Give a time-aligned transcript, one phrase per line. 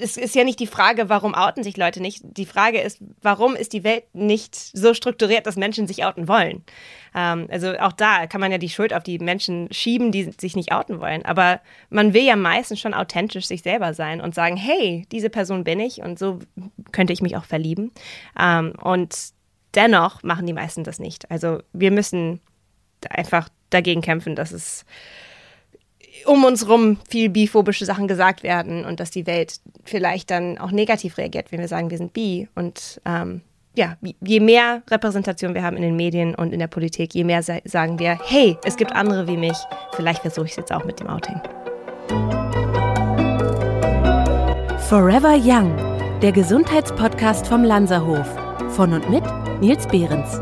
[0.00, 2.22] es ist ja nicht die Frage, warum outen sich Leute nicht.
[2.24, 6.64] Die Frage ist, warum ist die Welt nicht so strukturiert, dass Menschen sich outen wollen?
[7.14, 10.56] Ähm, also auch da kann man ja die Schuld auf die Menschen schieben, die sich
[10.56, 11.24] nicht outen wollen.
[11.24, 11.60] Aber
[11.90, 15.80] man will ja meistens schon authentisch sich selber sein und sagen, hey, diese Person bin
[15.80, 16.40] ich und so
[16.92, 17.92] könnte ich mich auch verlieben.
[18.38, 19.16] Ähm, und
[19.74, 21.30] dennoch machen die meisten das nicht.
[21.30, 22.40] Also wir müssen
[23.08, 24.84] einfach dagegen kämpfen, dass es
[26.26, 30.70] um uns rum viel biphobische Sachen gesagt werden und dass die Welt vielleicht dann auch
[30.70, 32.48] negativ reagiert, wenn wir sagen, wir sind bi.
[32.54, 33.42] Und ähm,
[33.74, 37.42] ja, je mehr Repräsentation wir haben in den Medien und in der Politik, je mehr
[37.42, 39.56] sagen wir, hey, es gibt andere wie mich.
[39.92, 41.40] Vielleicht versuche ich es jetzt auch mit dem Outing.
[44.88, 45.76] Forever Young,
[46.20, 48.26] der Gesundheitspodcast vom Lanzerhof.
[48.70, 49.22] Von und mit
[49.60, 50.40] Nils Behrens.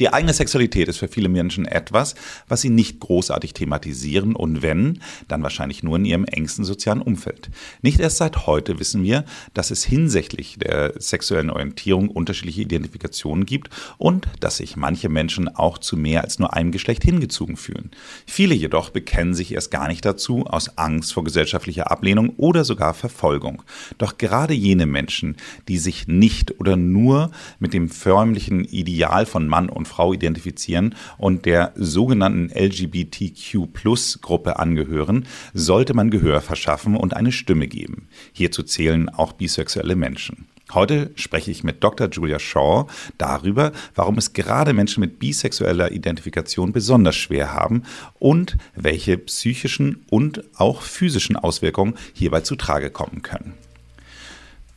[0.00, 2.14] Die eigene Sexualität ist für viele Menschen etwas,
[2.48, 7.50] was sie nicht großartig thematisieren und wenn, dann wahrscheinlich nur in ihrem engsten sozialen Umfeld.
[7.82, 9.24] Nicht erst seit heute wissen wir,
[9.54, 15.78] dass es hinsichtlich der sexuellen Orientierung unterschiedliche Identifikationen gibt und dass sich manche Menschen auch
[15.78, 17.90] zu mehr als nur einem Geschlecht hingezogen fühlen.
[18.26, 22.94] Viele jedoch bekennen sich erst gar nicht dazu aus Angst vor gesellschaftlicher Ablehnung oder sogar
[22.94, 23.62] Verfolgung.
[23.98, 25.36] Doch gerade jene Menschen,
[25.68, 31.46] die sich nicht oder nur mit dem förmlichen Ideal von Mann und Frau identifizieren und
[31.46, 38.08] der sogenannten LGBTQ-Plus-Gruppe angehören, sollte man Gehör verschaffen und eine Stimme geben.
[38.32, 40.46] Hierzu zählen auch bisexuelle Menschen.
[40.74, 42.08] Heute spreche ich mit Dr.
[42.10, 42.86] Julia Shaw
[43.18, 47.84] darüber, warum es gerade Menschen mit bisexueller Identifikation besonders schwer haben
[48.18, 53.54] und welche psychischen und auch physischen Auswirkungen hierbei zutage kommen können.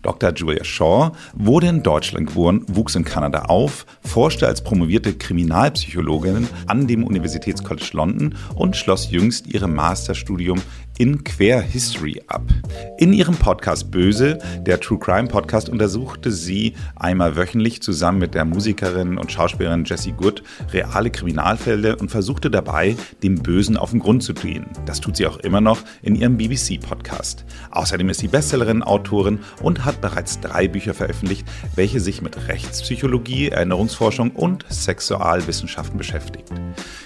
[0.02, 0.33] Dr.
[0.33, 6.88] Julia Shaw wurde in Deutschland geboren, wuchs in Kanada auf, forschte als promovierte Kriminalpsychologin an
[6.88, 10.61] dem Universitätscollege London und schloss jüngst ihrem Masterstudium
[11.00, 12.44] in Quer History ab.
[12.97, 18.44] In ihrem Podcast Böse, der True Crime Podcast, untersuchte sie einmal wöchentlich zusammen mit der
[18.44, 24.23] Musikerin und Schauspielerin Jessie Good reale Kriminalfälle und versuchte dabei, dem Bösen auf den Grund
[24.23, 24.65] zu gehen.
[24.86, 27.45] Das tut sie auch immer noch in ihrem BBC-Podcast.
[27.71, 33.48] Außerdem ist sie Bestsellerin, Autorin und hat bereits drei Bücher veröffentlicht, welche sich mit Rechtspsychologie,
[33.48, 36.52] Erinnerungsforschung und Sexualwissenschaften beschäftigt.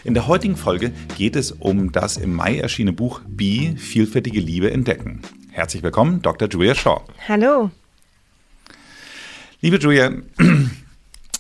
[0.04, 4.72] In der heutigen Folge geht es um das im Mai erschienene Buch Be vielfältige Liebe
[4.72, 5.22] entdecken.
[5.52, 6.48] Herzlich willkommen, Dr.
[6.50, 7.02] Julia Shaw.
[7.28, 7.70] Hallo.
[9.62, 10.12] Liebe Julia,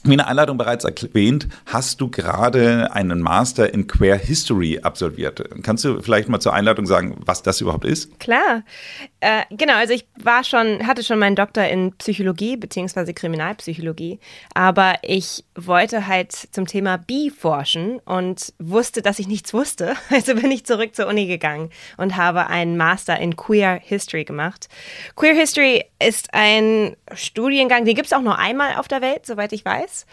[0.03, 5.41] wie in der Einladung bereits erwähnt, hast du gerade einen Master in Queer History absolviert.
[5.64, 8.19] Kannst du vielleicht mal zur Einladung sagen, was das überhaupt ist?
[8.19, 8.63] Klar.
[9.22, 13.13] Äh, genau, also ich war schon, hatte schon meinen Doktor in Psychologie bzw.
[13.13, 14.19] Kriminalpsychologie,
[14.53, 19.96] aber ich wollte halt zum Thema Bi forschen und wusste, dass ich nichts wusste.
[20.13, 24.68] Also bin ich zurück zur Uni gegangen und habe einen Master in Queer History gemacht.
[25.16, 29.52] Queer History ist ein Studiengang, den gibt es auch nur einmal auf der Welt, soweit
[29.53, 30.08] ich weiß ist,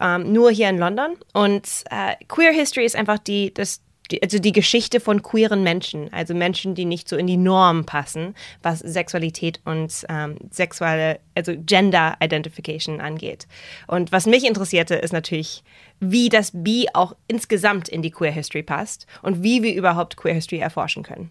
[0.00, 1.16] ähm, nur hier in London.
[1.32, 6.12] Und äh, Queer History ist einfach die, das, die, also die Geschichte von queeren Menschen,
[6.12, 11.54] also Menschen, die nicht so in die Norm passen, was Sexualität und ähm, sexuelle, also
[11.56, 13.46] Gender Identification angeht.
[13.86, 15.62] Und was mich interessierte, ist natürlich,
[16.00, 20.34] wie das Bi auch insgesamt in die Queer History passt und wie wir überhaupt Queer
[20.34, 21.30] History erforschen können.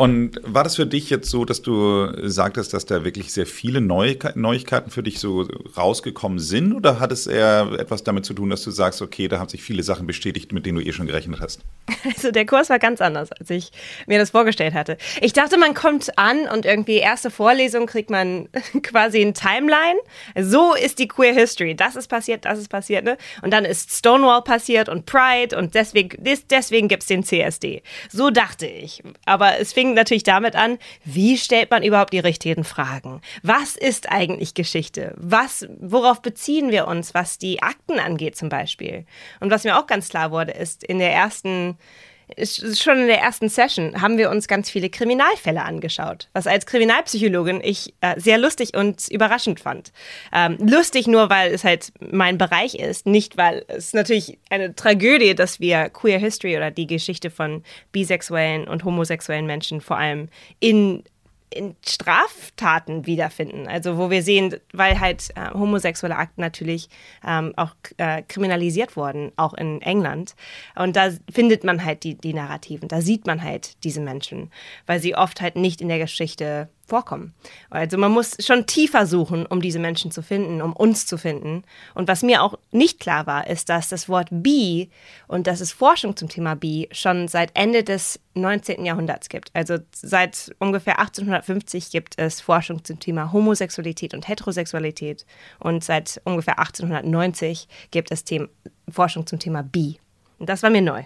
[0.00, 3.82] Und war das für dich jetzt so, dass du sagtest, dass da wirklich sehr viele
[3.82, 5.46] Neuigkeiten für dich so
[5.76, 6.72] rausgekommen sind?
[6.72, 9.62] Oder hat es eher etwas damit zu tun, dass du sagst, okay, da haben sich
[9.62, 11.60] viele Sachen bestätigt, mit denen du eh schon gerechnet hast?
[12.06, 13.72] Also der Kurs war ganz anders, als ich
[14.06, 14.96] mir das vorgestellt hatte.
[15.20, 18.48] Ich dachte, man kommt an und irgendwie erste Vorlesung kriegt man
[18.82, 19.98] quasi ein Timeline.
[20.34, 21.74] So ist die Queer History.
[21.74, 23.04] Das ist passiert, das ist passiert.
[23.04, 23.18] Ne?
[23.42, 26.16] Und dann ist Stonewall passiert und Pride und deswegen,
[26.50, 27.82] deswegen gibt es den CSD.
[28.10, 29.02] So dachte ich.
[29.26, 33.20] Aber es fing fing natürlich damit an, wie stellt man überhaupt die richtigen Fragen?
[33.42, 35.14] Was ist eigentlich Geschichte?
[35.16, 39.04] Was, worauf beziehen wir uns, was die Akten angeht zum Beispiel?
[39.40, 41.76] Und was mir auch ganz klar wurde, ist in der ersten
[42.38, 47.60] schon in der ersten Session haben wir uns ganz viele Kriminalfälle angeschaut, was als Kriminalpsychologin
[47.62, 49.92] ich äh, sehr lustig und überraschend fand.
[50.32, 55.34] Ähm, lustig nur, weil es halt mein Bereich ist, nicht weil es natürlich eine Tragödie,
[55.34, 57.62] dass wir Queer History oder die Geschichte von
[57.92, 60.28] bisexuellen und homosexuellen Menschen vor allem
[60.58, 61.04] in
[61.50, 63.66] in Straftaten wiederfinden.
[63.66, 66.88] Also wo wir sehen, weil halt äh, homosexuelle Akten natürlich
[67.26, 70.34] ähm, auch äh, kriminalisiert wurden, auch in England.
[70.76, 74.50] Und da findet man halt die, die Narrativen, da sieht man halt diese Menschen,
[74.86, 77.32] weil sie oft halt nicht in der Geschichte vorkommen.
[77.70, 81.64] Also man muss schon tiefer suchen, um diese Menschen zu finden, um uns zu finden.
[81.94, 84.90] Und was mir auch nicht klar war, ist, dass das Wort Bi
[85.26, 88.84] und dass es Forschung zum Thema Bi schon seit Ende des 19.
[88.84, 89.50] Jahrhunderts gibt.
[89.54, 95.24] Also seit ungefähr 1850 gibt es Forschung zum Thema Homosexualität und Heterosexualität.
[95.58, 98.48] Und seit ungefähr 1890 gibt es Themen,
[98.90, 99.98] Forschung zum Thema Bi.
[100.38, 101.04] Und das war mir neu.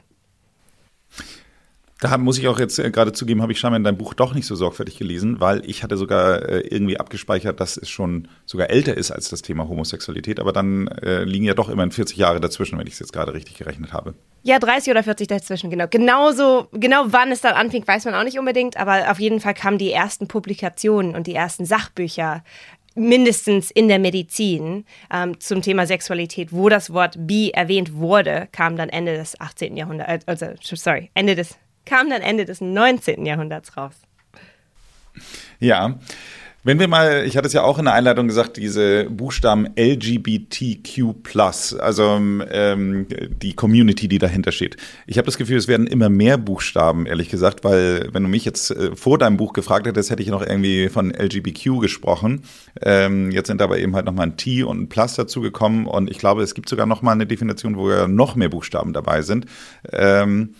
[2.01, 4.35] Da muss ich auch jetzt äh, gerade zugeben, habe ich scheinbar in deinem Buch doch
[4.35, 8.71] nicht so sorgfältig gelesen, weil ich hatte sogar äh, irgendwie abgespeichert, dass es schon sogar
[8.71, 10.41] älter ist als das Thema Homosexualität.
[10.41, 13.33] Aber dann äh, liegen ja doch immerhin 40 Jahre dazwischen, wenn ich es jetzt gerade
[13.33, 14.15] richtig gerechnet habe.
[14.43, 15.87] Ja, 30 oder 40 dazwischen, genau.
[15.89, 19.55] Genauso, genau wann es dann anfing, weiß man auch nicht unbedingt, aber auf jeden Fall
[19.55, 22.43] kamen die ersten Publikationen und die ersten Sachbücher
[22.95, 28.77] mindestens in der Medizin ähm, zum Thema Sexualität, wo das Wort bi erwähnt wurde, kam
[28.77, 29.77] dann Ende des 18.
[29.77, 33.27] Jahrhunderts, also sorry, Ende des kam dann Ende des 19.
[33.27, 33.95] Jahrhunderts raus.
[35.61, 35.99] Ja.
[36.67, 41.05] Wenn wir mal, ich hatte es ja auch in der Einleitung gesagt, diese Buchstaben LGBTQ+,
[41.79, 42.19] also
[42.51, 43.07] ähm,
[43.43, 44.79] die Community, die dahinter steht.
[45.07, 48.47] Ich habe das Gefühl, es werden immer mehr Buchstaben, ehrlich gesagt, weil wenn du mich
[48.47, 52.45] jetzt äh, vor deinem Buch gefragt hättest, hätte ich noch irgendwie von LGBTQ gesprochen.
[52.81, 56.11] Ähm, jetzt sind aber eben halt nochmal ein T und ein Plus dazu gekommen und
[56.11, 59.45] ich glaube, es gibt sogar nochmal eine Definition, wo ja noch mehr Buchstaben dabei sind.
[59.93, 60.55] Ähm,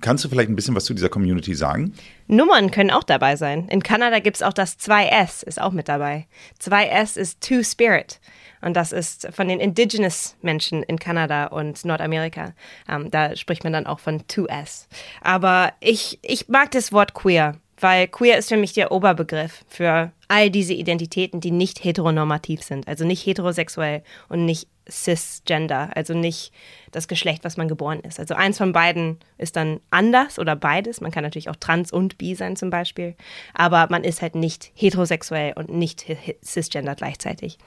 [0.00, 1.94] Kannst du vielleicht ein bisschen was zu dieser Community sagen?
[2.26, 3.68] Nummern können auch dabei sein.
[3.68, 6.26] In Kanada gibt es auch das 2S, ist auch mit dabei.
[6.60, 8.20] 2S ist Two Spirit.
[8.62, 12.52] Und das ist von den Indigenous Menschen in Kanada und Nordamerika.
[12.88, 14.86] Ähm, da spricht man dann auch von 2S.
[15.22, 20.12] Aber ich, ich mag das Wort queer, weil queer ist für mich der Oberbegriff für
[20.28, 22.86] all diese Identitäten, die nicht heteronormativ sind.
[22.86, 26.52] Also nicht heterosexuell und nicht cisgender, also nicht
[26.90, 28.18] das Geschlecht, was man geboren ist.
[28.18, 31.00] Also eins von beiden ist dann anders oder beides.
[31.00, 33.14] Man kann natürlich auch trans und bi sein zum Beispiel,
[33.54, 36.06] aber man ist halt nicht heterosexuell und nicht
[36.42, 37.58] cisgender gleichzeitig.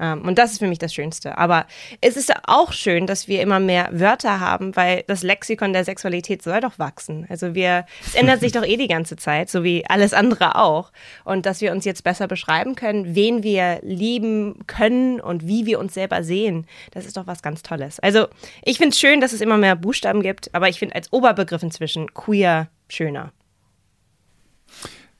[0.00, 1.38] Ähm, und das ist für mich das Schönste.
[1.38, 1.66] Aber
[2.00, 6.42] es ist auch schön, dass wir immer mehr Wörter haben, weil das Lexikon der Sexualität
[6.42, 7.26] soll doch wachsen.
[7.28, 10.92] Also wir, es ändert sich doch eh die ganze Zeit, so wie alles andere auch.
[11.24, 15.78] Und dass wir uns jetzt besser beschreiben können, wen wir lieben können und wie wir
[15.78, 18.00] uns selber sehen, das ist doch was ganz Tolles.
[18.00, 18.26] Also
[18.64, 21.62] ich finde es schön, dass es immer mehr Buchstaben gibt, aber ich finde als Oberbegriff
[21.62, 23.32] inzwischen queer schöner.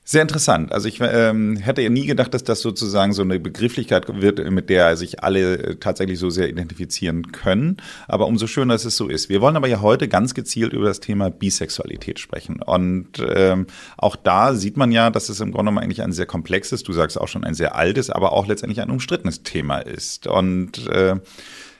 [0.09, 0.71] Sehr interessant.
[0.71, 4.69] Also ich ähm, hätte ja nie gedacht, dass das sozusagen so eine Begrifflichkeit wird, mit
[4.69, 7.75] der sich alle äh, tatsächlich so sehr identifizieren können.
[8.07, 9.27] Aber umso schöner, dass es so ist.
[9.27, 12.61] Wir wollen aber ja heute ganz gezielt über das Thema Bisexualität sprechen.
[12.61, 13.67] Und ähm,
[13.97, 16.93] auch da sieht man ja, dass es im Grunde genommen eigentlich ein sehr komplexes, du
[16.93, 20.25] sagst auch schon ein sehr altes, aber auch letztendlich ein umstrittenes Thema ist.
[20.25, 21.15] Und äh,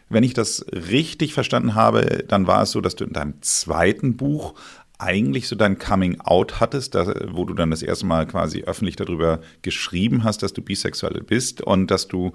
[0.09, 4.17] wenn ich das richtig verstanden habe, dann war es so, dass du in deinem zweiten
[4.17, 4.53] Buch
[4.99, 8.95] eigentlich so dein Coming Out hattest, da, wo du dann das erste Mal quasi öffentlich
[8.95, 12.33] darüber geschrieben hast, dass du bisexuell bist und dass du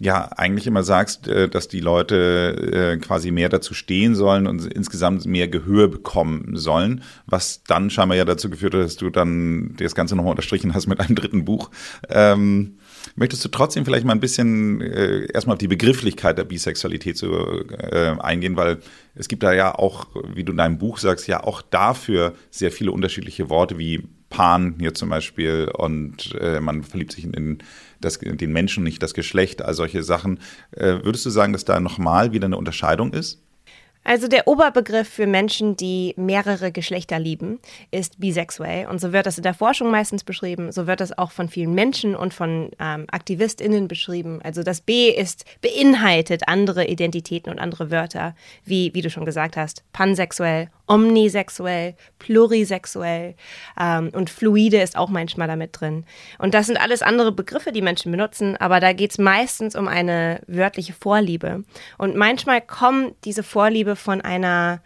[0.00, 4.64] ja eigentlich immer sagst, äh, dass die Leute äh, quasi mehr dazu stehen sollen und
[4.66, 9.74] insgesamt mehr Gehör bekommen sollen, was dann scheinbar ja dazu geführt hat, dass du dann
[9.76, 11.70] das Ganze nochmal unterstrichen hast mit einem dritten Buch.
[12.08, 12.78] Ähm,
[13.16, 17.60] möchtest du trotzdem vielleicht mal ein bisschen äh, erstmal auf die Begrifflichkeit der Bisexualität so,
[17.70, 18.78] äh, eingehen, weil
[19.14, 22.70] es gibt da ja auch, wie du in deinem Buch sagst, ja auch dafür sehr
[22.70, 27.58] viele unterschiedliche Worte wie Pan hier zum Beispiel und äh, man verliebt sich in den,
[28.00, 30.40] das, den Menschen, nicht das Geschlecht, all solche Sachen.
[30.72, 33.40] Äh, würdest du sagen, dass da nochmal wieder eine Unterscheidung ist?
[34.04, 37.58] Also der Oberbegriff für Menschen, die mehrere Geschlechter lieben,
[37.90, 38.86] ist bisexuell.
[38.86, 40.72] Und so wird das in der Forschung meistens beschrieben.
[40.72, 44.40] So wird das auch von vielen Menschen und von ähm, AktivistInnen beschrieben.
[44.44, 49.56] Also das B ist beinhaltet andere Identitäten und andere Wörter, wie, wie du schon gesagt
[49.56, 53.34] hast, pansexuell, omnisexuell, plurisexuell
[53.80, 56.04] ähm, und fluide ist auch manchmal damit drin.
[56.38, 59.88] Und das sind alles andere Begriffe, die Menschen benutzen, aber da geht es meistens um
[59.88, 61.64] eine wörtliche Vorliebe.
[61.98, 64.82] Und manchmal kommt diese Vorliebe von einer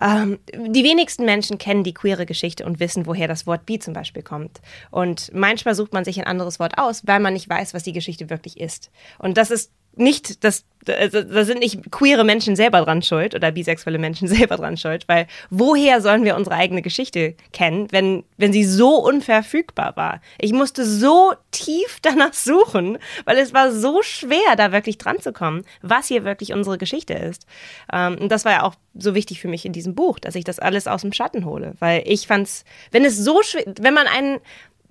[0.00, 3.92] ähm, die wenigsten Menschen kennen die queere Geschichte und wissen, woher das Wort bi zum
[3.92, 4.60] Beispiel kommt.
[4.90, 7.92] Und manchmal sucht man sich ein anderes Wort aus, weil man nicht weiß, was die
[7.92, 8.90] Geschichte wirklich ist.
[9.18, 13.52] Und das ist nicht das also, da sind nicht queere Menschen selber dran schuld oder
[13.52, 18.52] bisexuelle Menschen selber dran schuld, weil woher sollen wir unsere eigene Geschichte kennen, wenn, wenn
[18.52, 20.20] sie so unverfügbar war?
[20.38, 25.32] Ich musste so tief danach suchen, weil es war so schwer, da wirklich dran zu
[25.32, 27.46] kommen, was hier wirklich unsere Geschichte ist.
[27.92, 30.44] Ähm, und das war ja auch so wichtig für mich in diesem Buch, dass ich
[30.44, 34.06] das alles aus dem Schatten hole, weil ich fand's, wenn es so schwer, wenn man
[34.06, 34.40] einen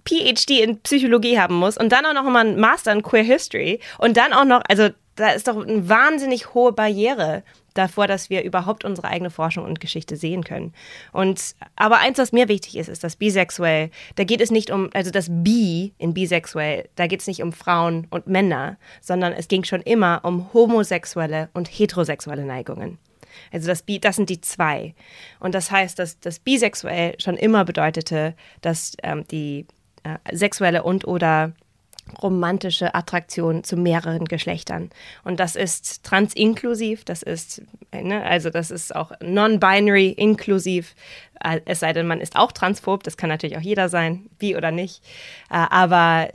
[0.08, 3.80] PhD in Psychologie haben muss und dann auch noch mal einen Master in Queer History
[3.98, 7.44] und dann auch noch, also da ist doch eine wahnsinnig hohe Barriere,
[7.80, 10.74] davor, dass wir überhaupt unsere eigene Forschung und Geschichte sehen können.
[11.12, 14.90] Und aber eins, was mir wichtig ist, ist, dass bisexuell, da geht es nicht um,
[14.94, 19.48] also das Bi in bisexuell, da geht es nicht um Frauen und Männer, sondern es
[19.48, 23.00] ging schon immer um homosexuelle und heterosexuelle Neigungen.
[23.52, 24.94] Also das Bi, das sind die zwei.
[25.40, 29.66] Und das heißt, dass das bisexuell schon immer bedeutete, dass ähm, die
[30.32, 31.54] sexuelle und oder
[32.22, 34.90] romantische Attraktion zu mehreren Geschlechtern.
[35.24, 40.96] Und das ist transinklusiv, das ist, ne, also das ist auch non-binary inklusiv,
[41.44, 44.56] äh, es sei denn, man ist auch transphob, das kann natürlich auch jeder sein, wie
[44.56, 45.04] oder nicht.
[45.50, 46.30] Äh, aber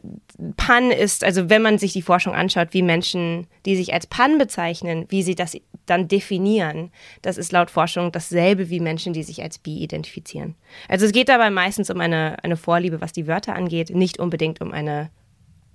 [0.57, 4.39] Pan ist, also wenn man sich die Forschung anschaut, wie Menschen, die sich als Pan
[4.39, 6.91] bezeichnen, wie sie das dann definieren,
[7.23, 10.55] das ist laut Forschung dasselbe wie Menschen, die sich als Bi identifizieren.
[10.89, 14.61] Also es geht dabei meistens um eine, eine Vorliebe, was die Wörter angeht, nicht unbedingt
[14.61, 15.11] um eine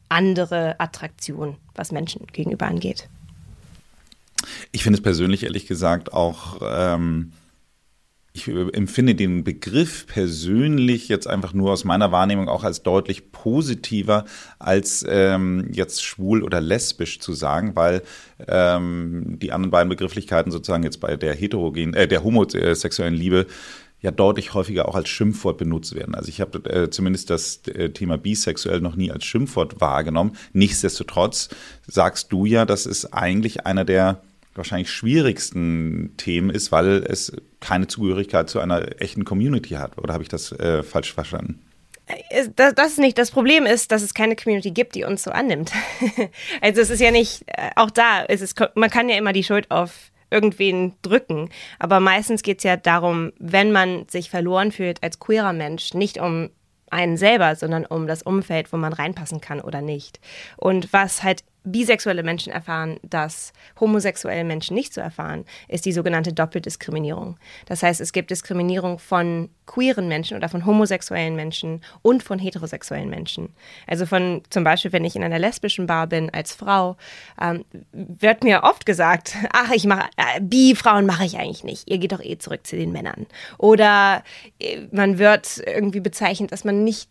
[0.09, 3.07] andere Attraktion, was Menschen gegenüber angeht.
[4.71, 7.33] Ich finde es persönlich ehrlich gesagt auch, ähm,
[8.31, 14.25] ich empfinde den Begriff persönlich jetzt einfach nur aus meiner Wahrnehmung auch als deutlich positiver,
[14.59, 18.03] als ähm, jetzt schwul oder lesbisch zu sagen, weil
[18.47, 23.47] ähm, die anderen beiden Begrifflichkeiten sozusagen jetzt bei der heterogen, äh, der homosexuellen Liebe
[24.01, 26.15] ja deutlich häufiger auch als Schimpfwort benutzt werden.
[26.15, 30.37] Also ich habe äh, zumindest das äh, Thema bisexuell noch nie als Schimpfwort wahrgenommen.
[30.53, 31.49] Nichtsdestotrotz
[31.87, 34.21] sagst du ja, das ist eigentlich einer der
[34.55, 39.97] wahrscheinlich schwierigsten Themen ist, weil es keine Zugehörigkeit zu einer echten Community hat.
[39.97, 41.61] Oder habe ich das äh, falsch verstanden?
[42.07, 43.17] Äh, das, das, ist nicht.
[43.17, 45.71] Das Problem ist, dass es keine Community gibt, die uns so annimmt.
[46.61, 49.43] also es ist ja nicht, äh, auch da, es ist, man kann ja immer die
[49.43, 51.49] Schuld auf irgendwen drücken.
[51.79, 56.19] Aber meistens geht es ja darum, wenn man sich verloren fühlt als queerer Mensch, nicht
[56.19, 56.49] um
[56.91, 60.19] einen selber, sondern um das Umfeld, wo man reinpassen kann oder nicht.
[60.57, 66.33] Und was halt bisexuelle Menschen erfahren, das homosexuelle Menschen nicht zu erfahren, ist die sogenannte
[66.33, 67.37] Doppeldiskriminierung.
[67.65, 73.09] Das heißt, es gibt Diskriminierung von queeren Menschen oder von homosexuellen Menschen und von heterosexuellen
[73.09, 73.49] Menschen.
[73.85, 76.97] Also von zum Beispiel, wenn ich in einer lesbischen Bar bin als Frau,
[77.39, 81.89] ähm, wird mir oft gesagt, ach, ich mache äh, Bi-Frauen mache ich eigentlich nicht.
[81.89, 83.27] Ihr geht doch eh zurück zu den Männern.
[83.57, 84.23] Oder
[84.59, 87.09] äh, man wird irgendwie bezeichnet, dass man nicht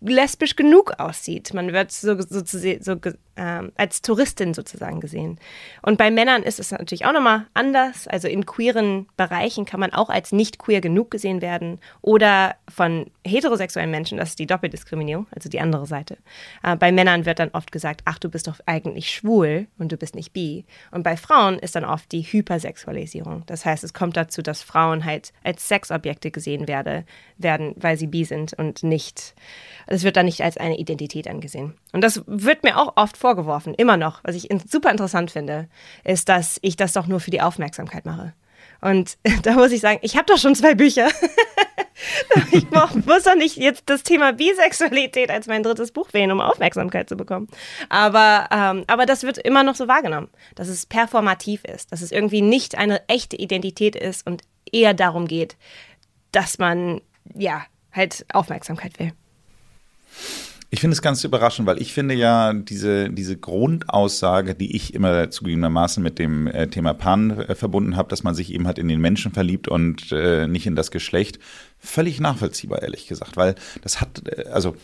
[0.00, 1.52] lesbisch genug aussieht.
[1.52, 2.96] Man wird so, so, so, so
[3.36, 5.38] ähm, als Touristin sozusagen gesehen.
[5.82, 8.06] Und bei Männern ist es natürlich auch nochmal anders.
[8.06, 13.10] Also in queeren Bereichen kann man auch als nicht queer genug gesehen werden oder von
[13.26, 16.18] heterosexuellen Menschen, das ist die Doppeldiskriminierung, also die andere Seite.
[16.62, 19.96] Äh, bei Männern wird dann oft gesagt, ach, du bist doch eigentlich schwul und du
[19.96, 20.64] bist nicht bi.
[20.90, 23.44] Und bei Frauen ist dann oft die Hypersexualisierung.
[23.46, 27.04] Das heißt, es kommt dazu, dass Frauen halt als Sexobjekte gesehen werde,
[27.38, 29.34] werden, weil sie bi sind und nicht,
[29.86, 31.74] es wird dann nicht als eine Identität angesehen.
[31.92, 35.66] Und das wird mir auch oft vorgeworfen, immer noch, was ich super interessant finde,
[36.04, 38.34] ist, dass ich das doch nur für die Aufmerksamkeit mache.
[38.82, 41.08] Und da muss ich sagen, ich habe doch schon zwei Bücher.
[42.52, 47.08] ich muss doch nicht jetzt das Thema Bisexualität als mein drittes Buch wählen, um Aufmerksamkeit
[47.08, 47.48] zu bekommen.
[47.88, 52.12] Aber, ähm, aber das wird immer noch so wahrgenommen, dass es performativ ist, dass es
[52.12, 55.56] irgendwie nicht eine echte Identität ist und eher darum geht,
[56.30, 57.00] dass man
[57.34, 59.12] ja halt Aufmerksamkeit will.
[60.74, 65.30] Ich finde es ganz überraschend, weil ich finde ja diese, diese Grundaussage, die ich immer
[65.30, 68.88] zugegebenermaßen mit dem äh, Thema Pan äh, verbunden habe, dass man sich eben halt in
[68.88, 71.38] den Menschen verliebt und äh, nicht in das Geschlecht,
[71.78, 73.36] völlig nachvollziehbar, ehrlich gesagt.
[73.36, 74.74] Weil das hat, äh, also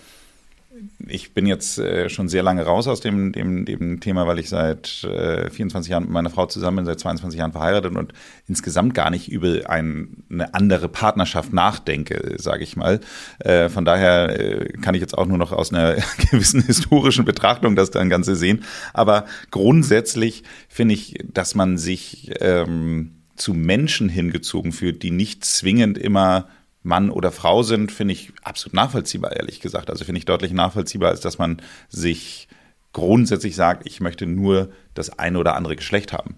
[1.07, 4.49] ich bin jetzt äh, schon sehr lange raus aus dem, dem, dem Thema, weil ich
[4.49, 8.13] seit äh, 24 Jahren mit meiner Frau zusammen bin, seit 22 Jahren verheiratet und
[8.47, 13.01] insgesamt gar nicht über ein, eine andere Partnerschaft nachdenke, sage ich mal.
[13.39, 15.97] Äh, von daher äh, kann ich jetzt auch nur noch aus einer
[16.31, 18.65] gewissen historischen Betrachtung das dann Ganze sehen.
[18.93, 25.99] Aber grundsätzlich finde ich, dass man sich ähm, zu Menschen hingezogen fühlt, die nicht zwingend
[25.99, 26.47] immer
[26.83, 29.91] Mann oder Frau sind, finde ich absolut nachvollziehbar, ehrlich gesagt.
[29.91, 32.49] Also finde ich deutlich nachvollziehbar, als dass man sich
[32.93, 36.37] grundsätzlich sagt, ich möchte nur das eine oder andere Geschlecht haben.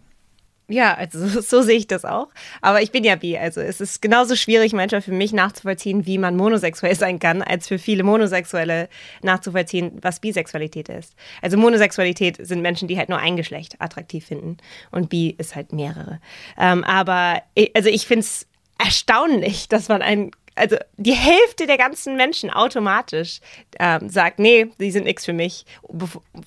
[0.68, 2.28] Ja, also so, sehe ich das auch.
[2.60, 3.36] Aber ich bin ja bi.
[3.36, 7.68] Also es ist genauso schwierig manchmal für mich nachzuvollziehen, wie man monosexuell sein kann, als
[7.68, 8.88] für viele Monosexuelle
[9.22, 11.14] nachzuvollziehen, was Bisexualität ist.
[11.42, 14.56] Also Monosexualität sind Menschen, die halt nur ein Geschlecht attraktiv finden
[14.90, 16.20] und bi ist halt mehrere.
[16.58, 18.46] Ähm, aber ich, also ich finde es
[18.78, 23.40] erstaunlich, dass man ein also die Hälfte der ganzen Menschen automatisch
[23.78, 25.64] ähm, sagt, nee, die sind nichts für mich.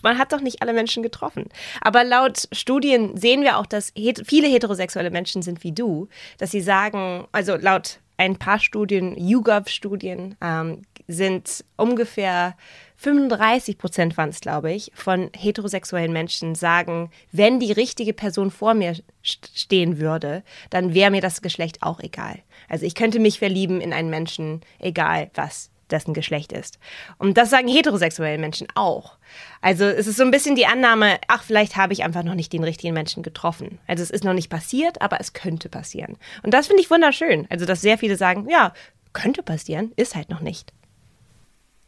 [0.02, 1.50] Man hat doch nicht alle Menschen getroffen.
[1.82, 6.52] Aber laut Studien sehen wir auch, dass het viele heterosexuelle Menschen sind wie du, dass
[6.52, 12.56] sie sagen, also laut ein paar Studien, YouGov-Studien, ähm, sind ungefähr
[12.98, 18.74] 35 Prozent waren es, glaube ich, von heterosexuellen Menschen sagen, wenn die richtige Person vor
[18.74, 22.40] mir stehen würde, dann wäre mir das Geschlecht auch egal.
[22.70, 26.80] Also ich könnte mich verlieben in einen Menschen, egal was dessen Geschlecht ist.
[27.18, 29.18] Und das sagen heterosexuelle Menschen auch.
[29.62, 32.54] Also es ist so ein bisschen die Annahme, ach, vielleicht habe ich einfach noch nicht
[32.54, 33.80] den richtigen Menschen getroffen.
[33.88, 36.18] Also es ist noch nicht passiert, aber es könnte passieren.
[36.44, 37.48] Und das finde ich wunderschön.
[37.50, 38.74] Also dass sehr viele sagen, ja,
[39.14, 40.74] könnte passieren, ist halt noch nicht.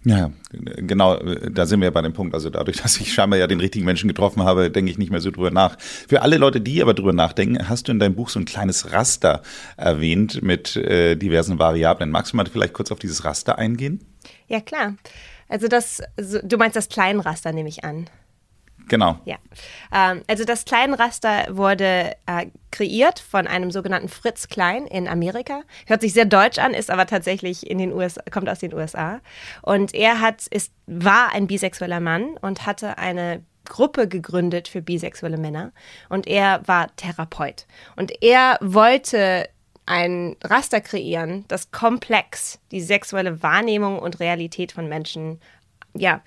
[0.04, 2.34] Ja, genau, da sind wir bei dem Punkt.
[2.34, 5.22] Also dadurch, dass ich scheinbar ja den richtigen Menschen getroffen habe, denke ich nicht mehr
[5.22, 5.78] so drüber nach.
[5.80, 8.92] Für alle Leute, die aber drüber nachdenken, hast du in deinem Buch so ein kleines
[8.94, 9.42] Raster
[9.76, 12.10] erwähnt mit äh, diversen Variablen.
[12.10, 14.06] Magst du mal vielleicht kurz auf dieses Raster eingehen?
[14.48, 14.96] Ja, klar.
[15.50, 18.10] Also das, du meinst das Kleinraster, nehme ich an.
[18.88, 19.20] Genau.
[19.26, 19.38] Ja.
[19.94, 25.62] Ähm, also das Kleinraster wurde äh, kreiert von einem sogenannten Fritz Klein in Amerika.
[25.86, 29.20] Hört sich sehr deutsch an, ist aber tatsächlich in den USA, kommt aus den USA.
[29.62, 35.38] Und er hat, ist, war ein bisexueller Mann und hatte eine Gruppe gegründet für bisexuelle
[35.38, 35.72] Männer.
[36.10, 37.66] Und er war Therapeut.
[37.96, 39.50] Und er wollte
[39.86, 45.40] ein Raster kreieren, das komplex die sexuelle Wahrnehmung und Realität von Menschen
[45.98, 46.22] ja,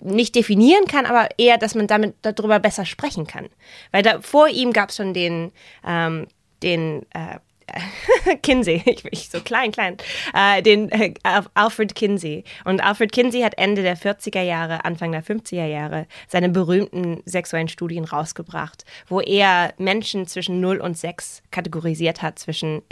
[0.00, 3.48] nicht definieren kann, aber eher, dass man damit darüber besser sprechen kann.
[3.90, 5.52] Weil da, vor ihm gab es schon den,
[5.86, 6.26] ähm,
[6.62, 7.38] den äh,
[8.42, 9.96] Kinsey, ich bin so klein, klein,
[10.34, 11.14] äh, den äh,
[11.54, 12.44] Alfred Kinsey.
[12.64, 17.68] Und Alfred Kinsey hat Ende der 40er Jahre, Anfang der 50er Jahre seine berühmten sexuellen
[17.68, 22.82] Studien rausgebracht, wo er Menschen zwischen 0 und 6 kategorisiert hat, zwischen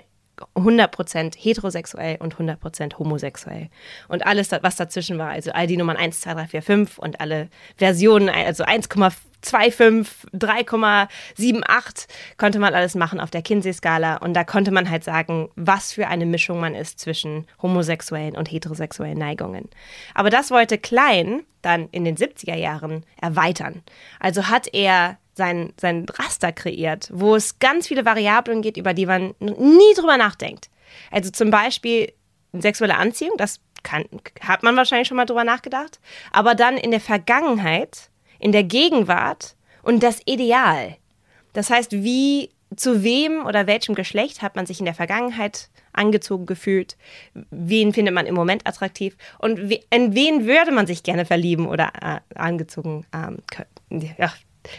[0.54, 3.68] 100% heterosexuell und 100% homosexuell.
[4.08, 7.20] Und alles, was dazwischen war, also all die Nummern 1, 2, 3, 4, 5 und
[7.20, 12.06] alle Versionen, also 1,25, 3,78,
[12.36, 14.16] konnte man alles machen auf der Kinsey-Skala.
[14.16, 18.50] Und da konnte man halt sagen, was für eine Mischung man ist zwischen homosexuellen und
[18.50, 19.68] heterosexuellen Neigungen.
[20.14, 23.82] Aber das wollte Klein dann in den 70er Jahren erweitern.
[24.20, 29.06] Also hat er sein, sein Raster kreiert, wo es ganz viele Variablen gibt, über die
[29.06, 30.68] man nie drüber nachdenkt.
[31.10, 32.12] Also zum Beispiel
[32.52, 34.04] sexuelle Anziehung, das kann,
[34.40, 36.00] hat man wahrscheinlich schon mal drüber nachgedacht,
[36.32, 40.96] aber dann in der Vergangenheit, in der Gegenwart und das Ideal.
[41.52, 46.46] Das heißt, wie zu wem oder welchem Geschlecht hat man sich in der Vergangenheit angezogen
[46.46, 46.96] gefühlt?
[47.50, 49.16] Wen findet man im Moment attraktiv?
[49.38, 53.38] Und in wen würde man sich gerne verlieben oder äh, angezogen ähm,
[54.18, 54.32] ja,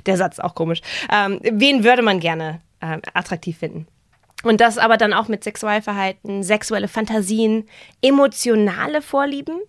[0.06, 0.82] der Satz ist auch komisch.
[1.12, 3.88] Ähm, wen würde man gerne ähm, attraktiv finden?
[4.44, 7.68] Und das aber dann auch mit Sexualverhalten, sexuelle Fantasien,
[8.02, 9.60] emotionale Vorlieben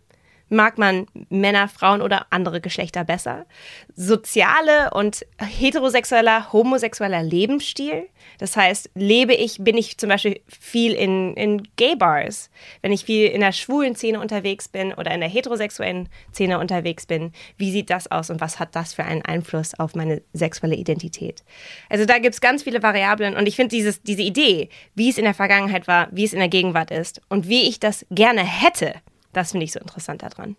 [0.55, 3.47] mag man Männer, Frauen oder andere Geschlechter besser.
[3.95, 8.09] Soziale und heterosexueller, homosexueller Lebensstil.
[8.39, 12.51] Das heißt, lebe ich, bin ich zum Beispiel viel in, in Gay-Bars,
[12.83, 17.07] wenn ich viel in der schwulen Szene unterwegs bin oder in der heterosexuellen Szene unterwegs
[17.07, 20.77] bin, wie sieht das aus und was hat das für einen Einfluss auf meine sexuelle
[20.77, 21.45] Identität?
[21.91, 25.25] Also da gibt es ganz viele Variablen und ich finde diese Idee, wie es in
[25.25, 28.95] der Vergangenheit war, wie es in der Gegenwart ist und wie ich das gerne hätte,
[29.35, 30.57] das finde ich so interessant daran.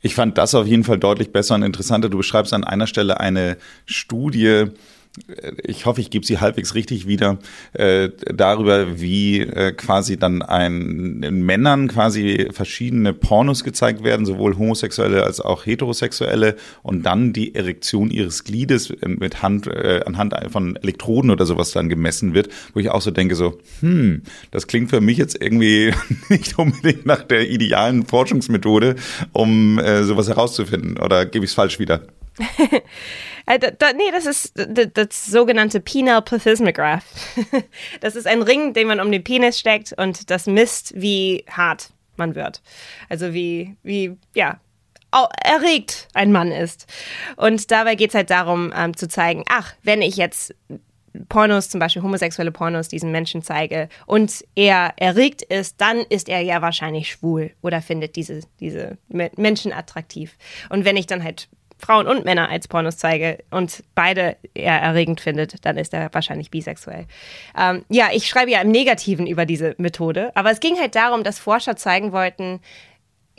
[0.00, 2.08] Ich fand das auf jeden Fall deutlich besser und interessanter.
[2.08, 4.66] Du beschreibst an einer Stelle eine Studie,
[5.64, 7.38] ich hoffe, ich gebe sie halbwegs richtig wieder,
[7.72, 14.56] äh, darüber, wie äh, quasi dann ein, in Männern quasi verschiedene Pornos gezeigt werden, sowohl
[14.56, 20.76] homosexuelle als auch heterosexuelle, und dann die Erektion ihres Gliedes mit Hand, äh, anhand von
[20.76, 24.90] Elektroden oder sowas dann gemessen wird, wo ich auch so denke, so, hm, das klingt
[24.90, 25.92] für mich jetzt irgendwie
[26.28, 28.94] nicht unbedingt nach der idealen Forschungsmethode,
[29.32, 30.98] um äh, sowas herauszufinden.
[30.98, 32.02] Oder gebe ich es falsch wieder?
[33.46, 37.04] Äh, da, nee, das ist das, das sogenannte Penile Plethysmograph.
[38.00, 41.88] das ist ein Ring, den man um den Penis steckt und das misst, wie hart
[42.16, 42.62] man wird.
[43.08, 44.60] Also wie, wie, ja,
[45.42, 46.86] erregt ein Mann ist.
[47.36, 50.54] Und dabei geht es halt darum, ähm, zu zeigen, ach, wenn ich jetzt
[51.28, 56.40] Pornos, zum Beispiel homosexuelle Pornos, diesen Menschen zeige und er erregt ist, dann ist er
[56.40, 60.36] ja wahrscheinlich schwul oder findet diese, diese Menschen attraktiv.
[60.68, 61.48] Und wenn ich dann halt
[61.80, 66.50] Frauen und Männer als Pornos zeige und beide er erregend findet, dann ist er wahrscheinlich
[66.50, 67.06] bisexuell.
[67.58, 71.24] Ähm, ja, ich schreibe ja im Negativen über diese Methode, aber es ging halt darum,
[71.24, 72.60] dass Forscher zeigen wollten,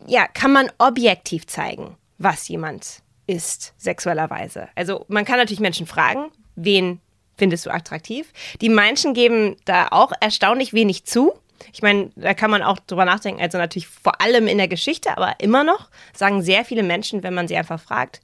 [0.08, 4.68] ja, kann man objektiv zeigen, was jemand ist, sexuellerweise.
[4.76, 7.00] Also man kann natürlich Menschen fragen, wen
[7.38, 8.32] findest du attraktiv?
[8.62, 11.34] Die Menschen geben da auch erstaunlich wenig zu.
[11.74, 15.16] Ich meine, da kann man auch drüber nachdenken, also natürlich vor allem in der Geschichte,
[15.18, 18.22] aber immer noch sagen sehr viele Menschen, wenn man sie einfach fragt,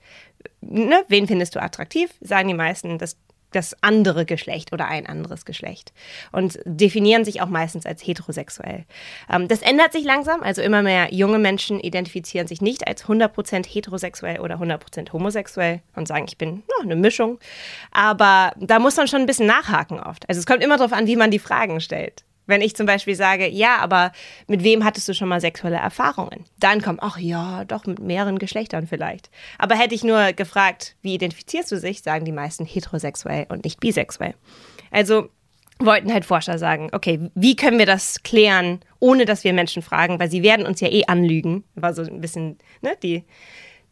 [0.61, 3.17] ne, wen findest du attraktiv, sagen die meisten, dass
[3.51, 5.93] das andere Geschlecht oder ein anderes Geschlecht
[6.31, 8.85] und definieren sich auch meistens als heterosexuell.
[9.31, 13.65] Ähm, das ändert sich langsam, also immer mehr junge Menschen identifizieren sich nicht als 100%
[13.65, 17.39] heterosexuell oder 100% homosexuell und sagen, ich bin ja, eine Mischung.
[17.91, 20.27] Aber da muss man schon ein bisschen nachhaken oft.
[20.27, 22.23] Also es kommt immer darauf an, wie man die Fragen stellt.
[22.47, 24.11] Wenn ich zum Beispiel sage, ja, aber
[24.47, 26.45] mit wem hattest du schon mal sexuelle Erfahrungen?
[26.59, 29.29] Dann kommt, ach ja, doch mit mehreren Geschlechtern vielleicht.
[29.57, 33.79] Aber hätte ich nur gefragt, wie identifizierst du dich, sagen die meisten heterosexuell und nicht
[33.79, 34.33] bisexuell.
[34.89, 35.29] Also
[35.79, 40.19] wollten halt Forscher sagen, okay, wie können wir das klären, ohne dass wir Menschen fragen,
[40.19, 41.63] weil sie werden uns ja eh anlügen.
[41.75, 43.23] War so ein bisschen ne, die,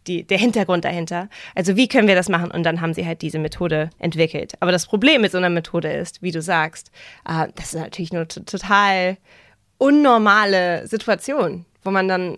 [0.07, 1.29] die, der Hintergrund dahinter.
[1.55, 2.51] Also wie können wir das machen?
[2.51, 4.53] Und dann haben sie halt diese Methode entwickelt.
[4.59, 6.91] Aber das Problem mit so einer Methode ist, wie du sagst,
[7.27, 9.17] äh, das ist natürlich nur total
[9.77, 12.37] unnormale Situation wo man dann.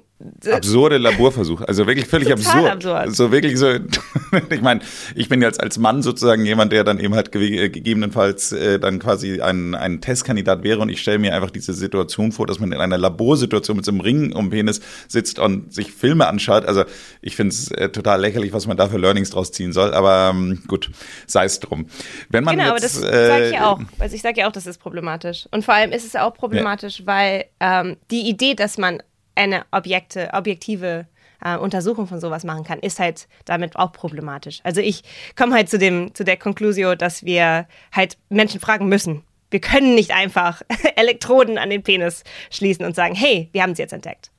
[0.52, 2.72] Absurde Laborversuche, also wirklich völlig absurd.
[2.72, 3.16] absurd.
[3.16, 3.68] So wirklich so,
[4.50, 4.82] ich meine,
[5.14, 8.98] ich bin jetzt als Mann sozusagen jemand, der dann eben halt äh, gegebenenfalls äh, dann
[8.98, 12.72] quasi ein, ein Testkandidat wäre und ich stelle mir einfach diese Situation vor, dass man
[12.72, 16.66] in einer Laborsituation mit so einem Ring um Penis sitzt und sich Filme anschaut.
[16.66, 16.84] Also
[17.22, 20.32] ich finde es äh, total lächerlich, was man da für Learnings draus ziehen soll, aber
[20.34, 20.90] ähm, gut,
[21.28, 21.88] sei es drum.
[22.30, 23.80] Wenn man genau, jetzt, aber das äh, sage ich ja auch.
[24.00, 25.48] Also ich sage ja auch, das ist problematisch.
[25.52, 27.06] Und vor allem ist es auch problematisch, ja.
[27.06, 29.00] weil ähm, die Idee, dass man
[29.38, 31.08] eine Objekte, objektive
[31.44, 34.60] äh, Untersuchung von sowas machen kann, ist halt damit auch problematisch.
[34.64, 35.04] Also ich
[35.36, 39.24] komme halt zu dem, zu der Konklusion, dass wir halt Menschen fragen müssen.
[39.50, 40.62] Wir können nicht einfach
[40.96, 44.32] Elektroden an den Penis schließen und sagen, hey, wir haben es jetzt entdeckt.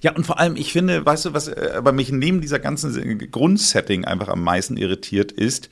[0.00, 3.30] Ja, und vor allem, ich finde, weißt du, was äh, aber mich neben dieser ganzen
[3.30, 5.68] Grundsetting einfach am meisten irritiert ist,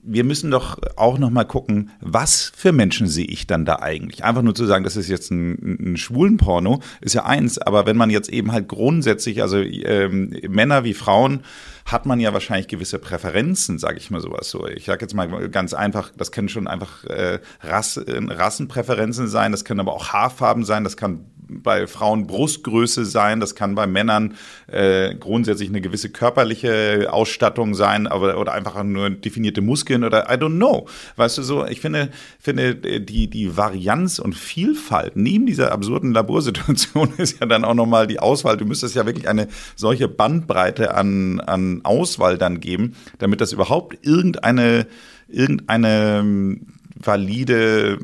[0.00, 4.24] wir müssen doch auch noch mal gucken, was für Menschen sehe ich dann da eigentlich?
[4.24, 7.58] Einfach nur zu sagen, das ist jetzt ein, ein schwulen Porno, ist ja eins.
[7.58, 11.40] Aber wenn man jetzt eben halt grundsätzlich, also ähm, Männer wie Frauen,
[11.84, 14.66] hat man ja wahrscheinlich gewisse Präferenzen, sage ich mal sowas so.
[14.68, 19.50] Ich sage jetzt mal ganz einfach, das können schon einfach äh, Rass, äh, Rassenpräferenzen sein,
[19.52, 23.86] das können aber auch Haarfarben sein, das kann bei Frauen Brustgröße sein, das kann bei
[23.86, 24.34] Männern
[24.66, 30.34] äh, grundsätzlich eine gewisse körperliche Ausstattung sein, aber oder einfach nur definierte Muskeln oder I
[30.34, 30.86] don't know.
[31.16, 37.12] Weißt du so, ich finde, finde die, die Varianz und Vielfalt neben dieser absurden Laborsituation
[37.16, 38.56] ist ja dann auch nochmal die Auswahl.
[38.56, 43.98] Du müsstest ja wirklich eine solche Bandbreite an, an Auswahl dann geben, damit das überhaupt
[44.06, 44.86] irgendeine,
[45.28, 47.98] irgendeine ähm, valide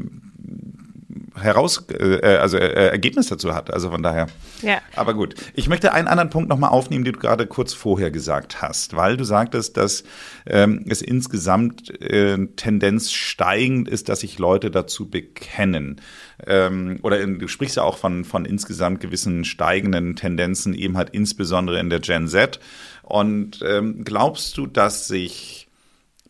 [1.40, 3.72] heraus, äh, äh, also äh, Ergebnis dazu hat.
[3.72, 4.28] Also von daher.
[4.62, 4.80] Ja.
[4.94, 5.34] Aber gut.
[5.54, 9.16] Ich möchte einen anderen Punkt nochmal aufnehmen, den du gerade kurz vorher gesagt hast, weil
[9.16, 10.04] du sagtest, dass
[10.46, 16.00] ähm, es insgesamt äh, Tendenz steigend ist, dass sich Leute dazu bekennen.
[16.46, 21.10] Ähm, oder in, du sprichst ja auch von, von insgesamt gewissen steigenden Tendenzen, eben halt
[21.10, 22.60] insbesondere in der Gen Z.
[23.02, 25.63] Und ähm, glaubst du, dass sich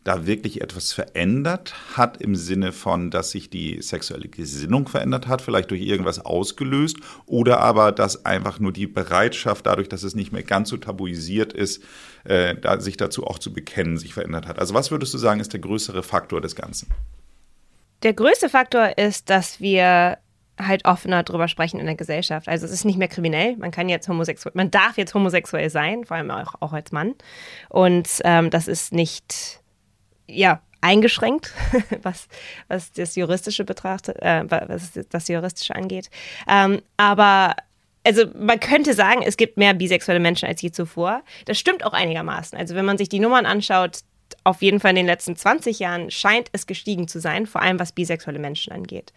[0.04, 5.40] da wirklich etwas verändert hat im Sinne von, dass sich die sexuelle Gesinnung verändert hat,
[5.40, 10.30] vielleicht durch irgendwas ausgelöst, oder aber, dass einfach nur die Bereitschaft, dadurch, dass es nicht
[10.30, 11.82] mehr ganz so tabuisiert ist,
[12.24, 14.58] äh, da, sich dazu auch zu bekennen, sich verändert hat.
[14.58, 16.88] Also was würdest du sagen, ist der größere Faktor des Ganzen?
[18.02, 20.18] Der größte Faktor ist, dass wir
[20.58, 22.48] halt offener drüber sprechen in der Gesellschaft.
[22.48, 23.56] Also es ist nicht mehr kriminell.
[23.56, 27.14] Man kann jetzt homosexuell, man darf jetzt homosexuell sein, vor allem auch, auch als Mann.
[27.70, 29.63] Und ähm, das ist nicht
[30.28, 31.52] ja, eingeschränkt,
[32.02, 32.28] was,
[32.68, 36.10] was das Juristische betrachtet, äh, was das Juristische angeht.
[36.48, 37.56] Ähm, aber
[38.06, 41.22] also man könnte sagen, es gibt mehr bisexuelle Menschen als je zuvor.
[41.46, 42.58] Das stimmt auch einigermaßen.
[42.58, 44.00] Also wenn man sich die Nummern anschaut,
[44.42, 47.80] auf jeden Fall in den letzten 20 Jahren scheint es gestiegen zu sein, vor allem
[47.80, 49.12] was bisexuelle Menschen angeht.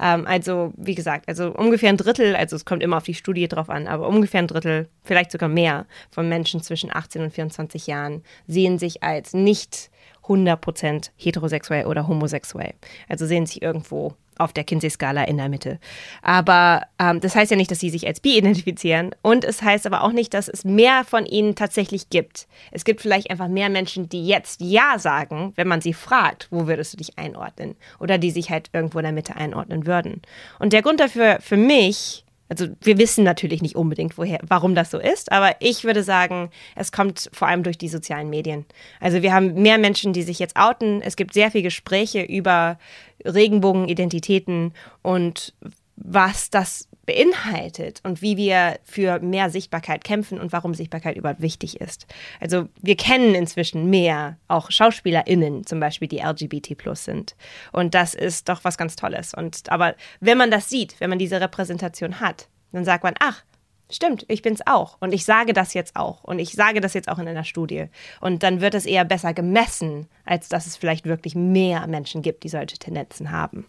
[0.00, 3.46] Ähm, also, wie gesagt, also ungefähr ein Drittel, also es kommt immer auf die Studie
[3.46, 7.86] drauf an, aber ungefähr ein Drittel, vielleicht sogar mehr von Menschen zwischen 18 und 24
[7.86, 9.90] Jahren sehen sich als nicht
[10.30, 12.74] 100% heterosexuell oder homosexuell.
[13.08, 15.78] Also sehen sich irgendwo auf der Kinsey-Skala in der Mitte.
[16.22, 19.10] Aber ähm, das heißt ja nicht, dass sie sich als bi identifizieren.
[19.22, 22.48] Und es heißt aber auch nicht, dass es mehr von ihnen tatsächlich gibt.
[22.72, 26.66] Es gibt vielleicht einfach mehr Menschen, die jetzt Ja sagen, wenn man sie fragt, wo
[26.66, 27.76] würdest du dich einordnen?
[27.98, 30.22] Oder die sich halt irgendwo in der Mitte einordnen würden.
[30.58, 34.90] Und der Grund dafür für mich also wir wissen natürlich nicht unbedingt, woher, warum das
[34.90, 38.66] so ist, aber ich würde sagen, es kommt vor allem durch die sozialen Medien.
[38.98, 41.00] Also wir haben mehr Menschen, die sich jetzt outen.
[41.00, 42.76] Es gibt sehr viele Gespräche über
[43.24, 45.54] Regenbogenidentitäten und
[45.94, 51.80] was das beinhaltet und wie wir für mehr Sichtbarkeit kämpfen und warum Sichtbarkeit überhaupt wichtig
[51.80, 52.06] ist.
[52.38, 57.34] Also wir kennen inzwischen mehr auch SchauspielerInnen zum Beispiel, die LGBT plus sind.
[57.72, 59.34] Und das ist doch was ganz Tolles.
[59.34, 63.42] Und aber wenn man das sieht, wenn man diese Repräsentation hat, dann sagt man, ach,
[63.90, 64.96] stimmt, ich bin's auch.
[65.00, 66.22] Und ich sage das jetzt auch.
[66.22, 67.86] Und ich sage das jetzt auch in einer Studie.
[68.20, 72.44] Und dann wird es eher besser gemessen, als dass es vielleicht wirklich mehr Menschen gibt,
[72.44, 73.66] die solche Tendenzen haben.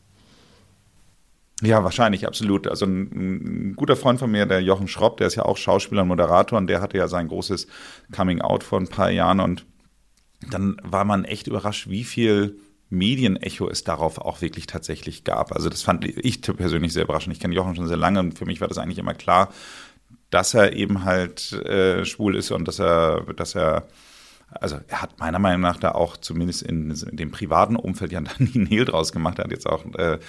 [1.61, 2.67] Ja, wahrscheinlich, absolut.
[2.67, 6.01] Also ein, ein, guter Freund von mir, der Jochen Schropp, der ist ja auch Schauspieler
[6.01, 7.67] und Moderator und der hatte ja sein großes
[8.15, 9.65] Coming Out vor ein paar Jahren und
[10.49, 12.57] dann war man echt überrascht, wie viel
[12.89, 15.51] Medienecho es darauf auch wirklich tatsächlich gab.
[15.51, 17.33] Also das fand ich persönlich sehr überraschend.
[17.35, 19.53] Ich kenne Jochen schon sehr lange und für mich war das eigentlich immer klar,
[20.31, 23.87] dass er eben halt äh, schwul ist und dass er, dass er
[24.59, 28.19] also er hat meiner Meinung nach da auch zumindest in, in dem privaten Umfeld ja
[28.37, 29.39] nie einen Hehl draus gemacht.
[29.39, 30.19] Er hat jetzt auch äh,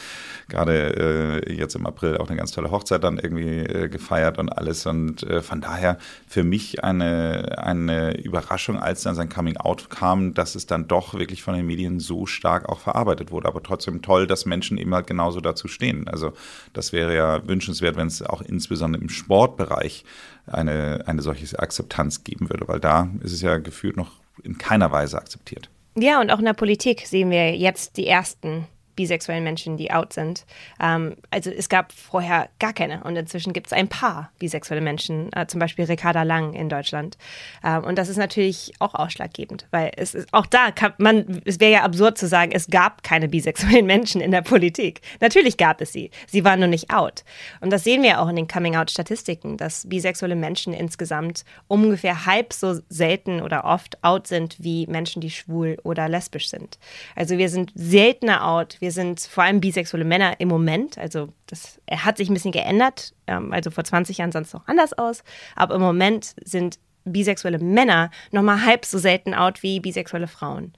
[0.49, 4.49] gerade äh, jetzt im April auch eine ganz tolle Hochzeit dann irgendwie äh, gefeiert und
[4.51, 4.87] alles.
[4.87, 10.35] Und äh, von daher für mich eine, eine Überraschung, als dann sein Coming Out kam,
[10.35, 13.49] dass es dann doch wirklich von den Medien so stark auch verarbeitet wurde.
[13.49, 16.07] Aber trotzdem toll, dass Menschen eben halt genauso dazu stehen.
[16.09, 16.33] Also
[16.73, 20.05] das wäre ja wünschenswert, wenn es auch insbesondere im Sportbereich
[20.47, 24.91] eine, eine solche Akzeptanz geben würde, weil da ist es ja gefühlt noch in keiner
[24.91, 25.69] Weise akzeptiert.
[25.95, 30.13] Ja, und auch in der Politik sehen wir jetzt die ersten bisexuellen Menschen, die out
[30.13, 30.45] sind.
[30.81, 35.33] Ähm, also es gab vorher gar keine und inzwischen gibt es ein paar bisexuelle Menschen,
[35.33, 37.17] äh, zum Beispiel Ricarda Lang in Deutschland.
[37.65, 41.61] Ähm, und das ist natürlich auch ausschlaggebend, weil es ist, auch da kann man, es
[41.61, 45.01] wäre ja absurd zu sagen, es gab keine bisexuellen Menschen in der Politik.
[45.21, 47.25] Natürlich gab es sie, sie waren nur nicht out.
[47.61, 52.79] Und das sehen wir auch in den Coming-out-Statistiken, dass bisexuelle Menschen insgesamt ungefähr halb so
[52.89, 56.79] selten oder oft out sind wie Menschen, die schwul oder lesbisch sind.
[57.17, 60.99] Also wir sind seltener out, wir sind vor allem bisexuelle Männer im Moment.
[60.99, 63.14] Also das hat sich ein bisschen geändert.
[63.29, 65.23] Ähm, also vor 20 Jahren sah es noch anders aus.
[65.55, 70.73] Aber im Moment sind bisexuelle Männer nochmal halb so selten out wie bisexuelle Frauen.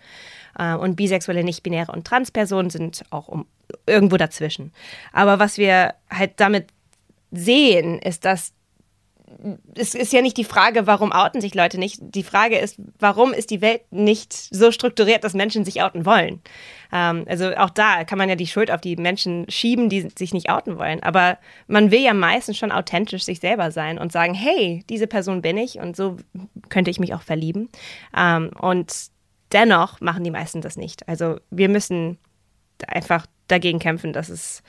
[0.59, 3.47] Äh, und bisexuelle, nicht-binäre und Transpersonen sind auch um,
[3.87, 4.75] irgendwo dazwischen.
[5.15, 6.67] Aber was wir halt damit
[7.31, 8.53] sehen, ist, dass
[9.75, 11.99] es ist ja nicht die Frage, warum outen sich Leute nicht.
[12.01, 16.41] Die Frage ist, warum ist die Welt nicht so strukturiert, dass Menschen sich outen wollen?
[16.93, 20.33] Ähm, also auch da kann man ja die Schuld auf die Menschen schieben, die sich
[20.33, 21.03] nicht outen wollen.
[21.03, 25.43] Aber man will ja meistens schon authentisch sich selber sein und sagen, hey, diese Person
[25.43, 26.17] bin ich und so
[26.71, 27.69] könnte ich mich auch verlieben.
[28.17, 28.93] Ähm, und
[29.53, 31.07] dennoch machen die meisten das nicht.
[31.09, 32.19] Also wir müssen
[32.87, 34.63] einfach dagegen kämpfen, dass es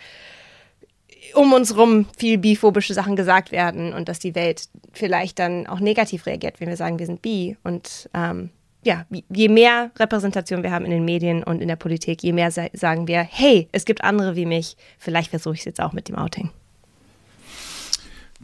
[1.35, 5.79] um uns rum viel biphobische Sachen gesagt werden und dass die Welt vielleicht dann auch
[5.79, 7.57] negativ reagiert, wenn wir sagen, wir sind bi.
[7.63, 8.49] Und ähm,
[8.83, 12.51] ja, je mehr Repräsentation wir haben in den Medien und in der Politik, je mehr
[12.51, 16.07] sagen wir, hey, es gibt andere wie mich, vielleicht versuche ich es jetzt auch mit
[16.07, 16.51] dem Outing.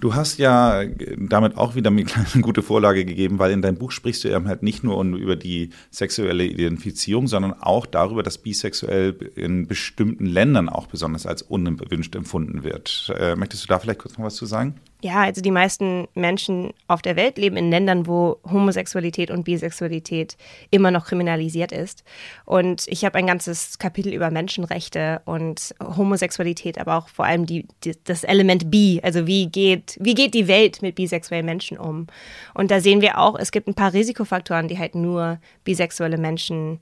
[0.02, 0.84] Du hast ja
[1.18, 2.08] damit auch wieder eine
[2.42, 5.70] gute Vorlage gegeben, weil in deinem Buch sprichst du eben halt nicht nur über die
[5.92, 12.64] sexuelle Identifizierung, sondern auch darüber, dass bisexuell in bestimmten Ländern auch besonders als unerwünscht empfunden
[12.64, 13.14] wird.
[13.16, 14.76] Äh, möchtest du da vielleicht kurz noch was zu sagen?
[15.04, 20.38] Ja, also die meisten Menschen auf der Welt leben in Ländern, wo Homosexualität und Bisexualität
[20.70, 22.04] immer noch kriminalisiert ist.
[22.46, 27.68] Und ich habe ein ganzes Kapitel über Menschenrechte und Homosexualität, aber auch vor allem die,
[27.84, 32.06] die, das Element Bi, also wie geht, wie geht die Welt mit bisexuellen Menschen um.
[32.54, 36.80] Und da sehen wir auch, es gibt ein paar Risikofaktoren, die halt nur bisexuelle Menschen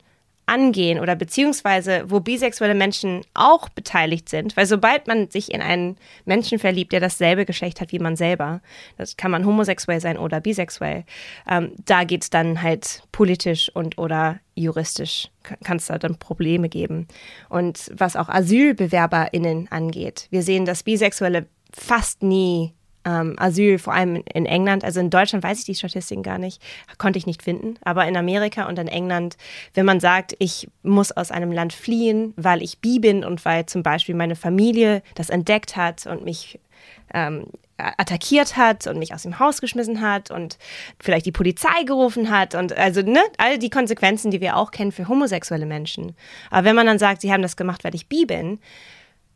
[0.49, 4.57] angehen oder beziehungsweise wo bisexuelle Menschen auch beteiligt sind.
[4.57, 8.61] Weil sobald man sich in einen Menschen verliebt, der dasselbe Geschlecht hat wie man selber,
[8.97, 11.05] das kann man homosexuell sein oder bisexuell,
[11.47, 15.29] ähm, da geht es dann halt politisch und oder juristisch,
[15.63, 17.07] kann es da dann Probleme geben.
[17.47, 22.73] Und was auch AsylbewerberInnen angeht, wir sehen, dass Bisexuelle fast nie
[23.09, 24.83] ähm, Asyl, vor allem in England.
[24.83, 26.61] Also in Deutschland weiß ich die Statistiken gar nicht,
[26.97, 27.75] konnte ich nicht finden.
[27.81, 29.37] Aber in Amerika und in England,
[29.73, 33.65] wenn man sagt, ich muss aus einem Land fliehen, weil ich bi bin und weil
[33.65, 36.59] zum Beispiel meine Familie das entdeckt hat und mich
[37.13, 37.45] ähm,
[37.77, 40.57] attackiert hat und mich aus dem Haus geschmissen hat und
[40.99, 44.91] vielleicht die Polizei gerufen hat und also ne, all die Konsequenzen, die wir auch kennen
[44.91, 46.13] für homosexuelle Menschen.
[46.51, 48.59] Aber wenn man dann sagt, sie haben das gemacht, weil ich bi bin,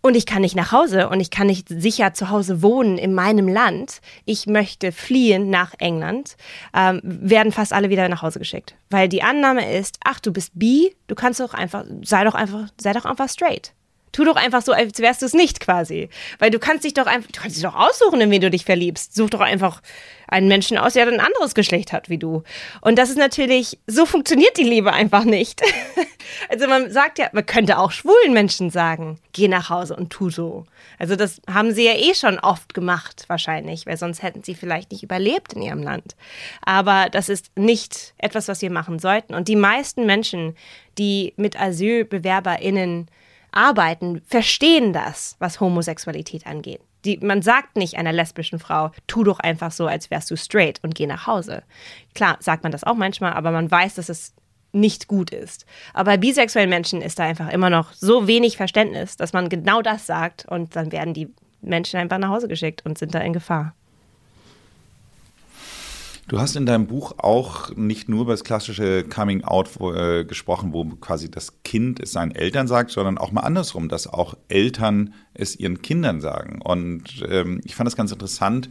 [0.03, 3.13] und ich kann nicht nach Hause und ich kann nicht sicher zu Hause wohnen in
[3.13, 4.01] meinem Land.
[4.25, 6.35] Ich möchte fliehen nach England,
[6.75, 8.75] ähm, werden fast alle wieder nach Hause geschickt.
[8.89, 12.67] Weil die Annahme ist, ach, du bist bi, du kannst doch einfach, sei doch einfach,
[12.79, 13.73] sei doch einfach straight.
[14.13, 16.08] Tu doch einfach so, als wärst du es nicht quasi.
[16.39, 18.63] Weil du kannst dich doch einfach, du kannst dich doch aussuchen, in wen du dich
[18.63, 19.15] verliebst.
[19.15, 19.82] Such doch einfach
[20.28, 22.43] einen Menschen aus, der ein anderes Geschlecht hat wie du.
[22.82, 25.62] Und das ist natürlich, so funktioniert die Liebe einfach nicht.
[26.49, 30.30] also man sagt ja, man könnte auch schwulen Menschen sagen, geh nach Hause und tu
[30.30, 30.65] so.
[30.97, 34.91] Also das haben sie ja eh schon oft gemacht, wahrscheinlich, weil sonst hätten sie vielleicht
[34.91, 36.15] nicht überlebt in ihrem Land.
[36.62, 39.34] Aber das ist nicht etwas, was wir machen sollten.
[39.34, 40.56] Und die meisten Menschen,
[40.97, 43.08] die mit AsylbewerberInnen
[43.53, 46.81] arbeiten, verstehen das, was Homosexualität angeht.
[47.05, 50.79] Die, man sagt nicht einer lesbischen Frau, tu doch einfach so, als wärst du straight
[50.83, 51.63] und geh nach Hause.
[52.15, 54.33] Klar, sagt man das auch manchmal, aber man weiß, dass es
[54.71, 55.65] nicht gut ist.
[55.93, 59.81] Aber bei bisexuellen Menschen ist da einfach immer noch so wenig Verständnis, dass man genau
[59.81, 61.29] das sagt und dann werden die
[61.61, 63.75] Menschen einfach nach Hause geschickt und sind da in Gefahr.
[66.27, 70.71] Du hast in deinem Buch auch nicht nur über das klassische Coming Out äh, gesprochen,
[70.71, 75.13] wo quasi das Kind es seinen Eltern sagt, sondern auch mal andersrum, dass auch Eltern
[75.33, 76.62] es ihren Kindern sagen.
[76.62, 78.69] Und ähm, ich fand das ganz interessant,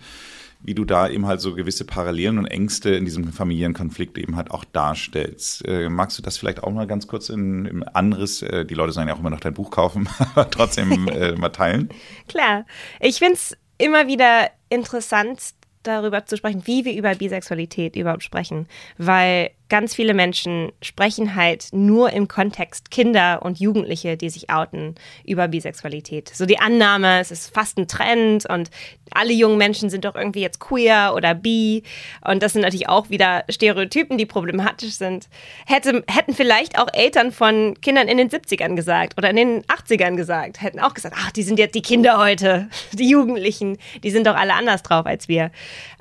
[0.62, 4.50] wie du da eben halt so gewisse Parallelen und Ängste in diesem Familienkonflikt eben halt
[4.50, 5.66] auch darstellst.
[5.66, 8.92] Äh, magst du das vielleicht auch mal ganz kurz in, im Anriss, äh, die Leute
[8.92, 11.90] sollen ja auch immer noch dein Buch kaufen, aber trotzdem äh, mal teilen?
[12.28, 12.64] Klar.
[13.00, 15.40] Ich finde es immer wieder interessant,
[15.82, 18.66] darüber zu sprechen, wie wir über Bisexualität überhaupt sprechen,
[18.98, 24.94] weil ganz viele Menschen sprechen halt nur im Kontext Kinder und Jugendliche, die sich outen
[25.24, 26.28] über Bisexualität.
[26.28, 28.70] So die Annahme, es ist fast ein Trend und
[29.14, 31.83] alle jungen Menschen sind doch irgendwie jetzt queer oder bi.
[32.25, 35.29] Und das sind natürlich auch wieder Stereotypen, die problematisch sind.
[35.66, 40.16] Hätte, hätten vielleicht auch Eltern von Kindern in den 70ern gesagt oder in den 80ern
[40.16, 44.27] gesagt, hätten auch gesagt, ach, die sind jetzt die Kinder heute, die Jugendlichen, die sind
[44.27, 45.51] doch alle anders drauf als wir.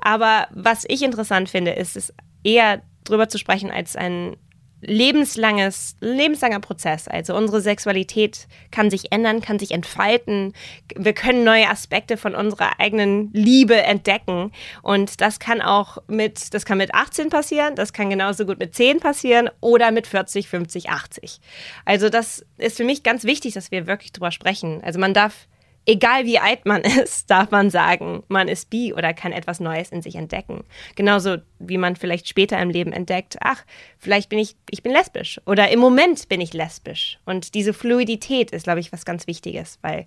[0.00, 2.12] Aber was ich interessant finde, ist es
[2.44, 4.36] eher drüber zu sprechen als ein
[4.82, 7.08] lebenslanges, lebenslanger Prozess.
[7.08, 10.52] Also unsere Sexualität kann sich ändern, kann sich entfalten.
[10.94, 14.52] Wir können neue Aspekte von unserer eigenen Liebe entdecken.
[14.82, 18.74] Und das kann auch mit, das kann mit 18 passieren, das kann genauso gut mit
[18.74, 21.40] 10 passieren oder mit 40, 50, 80.
[21.84, 24.82] Also das ist für mich ganz wichtig, dass wir wirklich drüber sprechen.
[24.82, 25.46] Also man darf
[25.86, 29.90] egal wie alt man ist, darf man sagen, man ist bi oder kann etwas Neues
[29.90, 30.64] in sich entdecken.
[30.94, 33.64] Genauso wie man vielleicht später im Leben entdeckt, ach,
[33.98, 37.18] vielleicht bin ich, ich bin lesbisch oder im Moment bin ich lesbisch.
[37.24, 40.06] Und diese Fluidität ist, glaube ich, was ganz Wichtiges, weil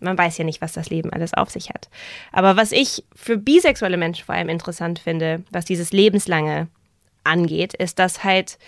[0.00, 1.88] man weiß ja nicht, was das Leben alles auf sich hat.
[2.32, 6.68] Aber was ich für bisexuelle Menschen vor allem interessant finde, was dieses Lebenslange
[7.24, 8.58] angeht, ist, dass halt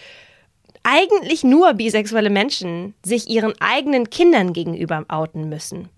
[0.83, 5.89] eigentlich nur bisexuelle Menschen sich ihren eigenen Kindern gegenüber outen müssen.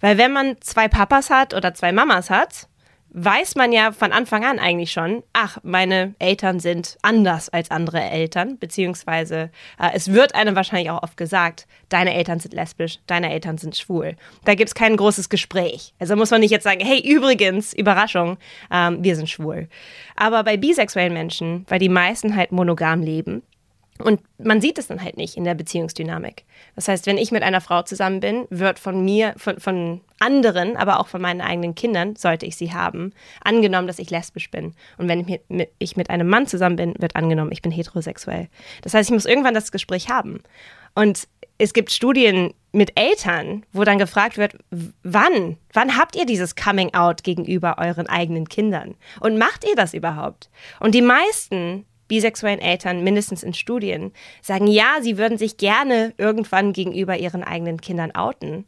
[0.00, 2.68] Weil wenn man zwei Papas hat oder zwei Mamas hat,
[3.14, 8.00] weiß man ja von Anfang an eigentlich schon, ach, meine Eltern sind anders als andere
[8.00, 13.32] Eltern, beziehungsweise äh, es wird einem wahrscheinlich auch oft gesagt, deine Eltern sind lesbisch, deine
[13.32, 14.16] Eltern sind schwul.
[14.44, 15.94] Da gibt es kein großes Gespräch.
[16.00, 18.36] Also muss man nicht jetzt sagen, hey, übrigens, Überraschung,
[18.72, 19.68] ähm, wir sind schwul.
[20.16, 23.42] Aber bei bisexuellen Menschen, weil die meisten halt monogam leben,
[23.98, 26.44] und man sieht es dann halt nicht in der Beziehungsdynamik.
[26.74, 30.76] Das heißt, wenn ich mit einer Frau zusammen bin, wird von mir, von, von anderen,
[30.76, 33.12] aber auch von meinen eigenen Kindern, sollte ich sie haben,
[33.44, 34.74] angenommen, dass ich lesbisch bin.
[34.98, 38.48] Und wenn ich mit, ich mit einem Mann zusammen bin, wird angenommen, ich bin heterosexuell.
[38.82, 40.42] Das heißt, ich muss irgendwann das Gespräch haben.
[40.96, 41.28] Und
[41.58, 44.56] es gibt Studien mit Eltern, wo dann gefragt wird,
[45.04, 48.96] wann, wann habt ihr dieses Coming Out gegenüber euren eigenen Kindern?
[49.20, 50.50] Und macht ihr das überhaupt?
[50.80, 54.12] Und die meisten bisexuellen Eltern, mindestens in Studien,
[54.42, 58.66] sagen, ja, sie würden sich gerne irgendwann gegenüber ihren eigenen Kindern outen.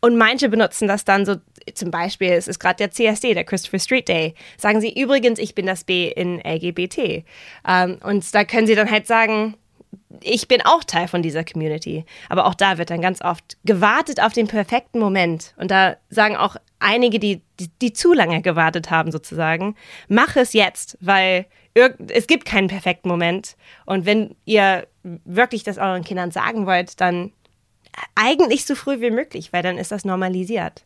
[0.00, 1.36] Und manche benutzen das dann so,
[1.72, 5.54] zum Beispiel, es ist gerade der CSD, der Christopher Street Day, sagen sie übrigens, ich
[5.54, 7.24] bin das B in LGBT.
[7.66, 9.56] Ähm, und da können sie dann halt sagen,
[10.20, 12.04] ich bin auch Teil von dieser Community.
[12.28, 15.54] Aber auch da wird dann ganz oft gewartet auf den perfekten Moment.
[15.56, 19.74] Und da sagen auch einige, die, die, die zu lange gewartet haben, sozusagen,
[20.08, 23.56] mach es jetzt, weil es gibt keinen perfekten Moment.
[23.84, 27.32] Und wenn ihr wirklich das euren Kindern sagen wollt, dann
[28.14, 30.84] eigentlich so früh wie möglich, weil dann ist das normalisiert.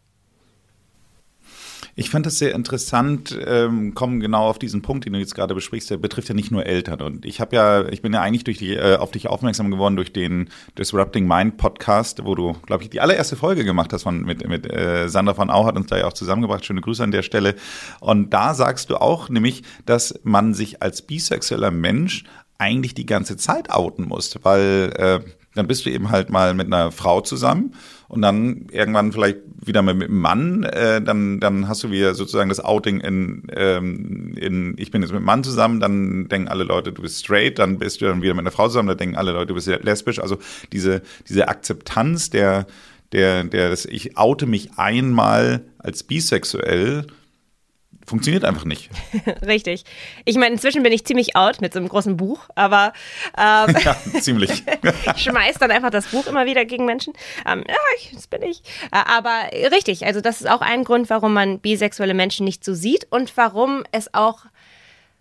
[1.99, 5.53] Ich fand das sehr interessant, ähm, kommen genau auf diesen Punkt, den du jetzt gerade
[5.53, 7.01] besprichst, der betrifft ja nicht nur Eltern.
[7.03, 9.97] Und ich habe ja, ich bin ja eigentlich durch die, äh, auf dich aufmerksam geworden
[9.97, 14.23] durch den Disrupting Mind Podcast, wo du, glaube ich, die allererste Folge gemacht hast von,
[14.23, 16.65] mit, mit äh, Sandra von Au hat uns da ja auch zusammengebracht.
[16.65, 17.57] Schöne Grüße an der Stelle.
[17.99, 22.23] Und da sagst du auch nämlich, dass man sich als bisexueller Mensch
[22.59, 25.21] eigentlich die ganze Zeit outen muss, weil äh,
[25.55, 27.75] dann bist du eben halt mal mit einer Frau zusammen
[28.09, 32.15] und dann irgendwann vielleicht wieder mit, mit einem Mann, äh, dann, dann hast du wieder
[32.15, 36.49] sozusagen das Outing in, ähm, in, ich bin jetzt mit einem Mann zusammen, dann denken
[36.49, 38.99] alle Leute, du bist straight, dann bist du dann wieder mit einer Frau zusammen, dann
[38.99, 40.21] denken alle Leute, du bist lesbisch.
[40.21, 40.39] Also
[40.73, 42.67] diese, diese Akzeptanz der,
[43.13, 47.07] der, der, ich oute mich einmal als bisexuell,
[48.09, 48.91] funktioniert einfach nicht.
[49.47, 49.85] Richtig.
[50.25, 52.93] Ich meine, inzwischen bin ich ziemlich out mit so einem großen Buch, aber
[53.37, 54.65] ähm, ja, ziemlich.
[55.17, 57.13] ich schmeiß dann einfach das Buch immer wieder gegen Menschen.
[57.47, 57.77] Ähm, ja,
[58.13, 58.63] das bin ich.
[58.91, 62.75] Äh, aber richtig, also das ist auch ein Grund, warum man bisexuelle Menschen nicht so
[62.75, 64.47] sieht und warum es auch,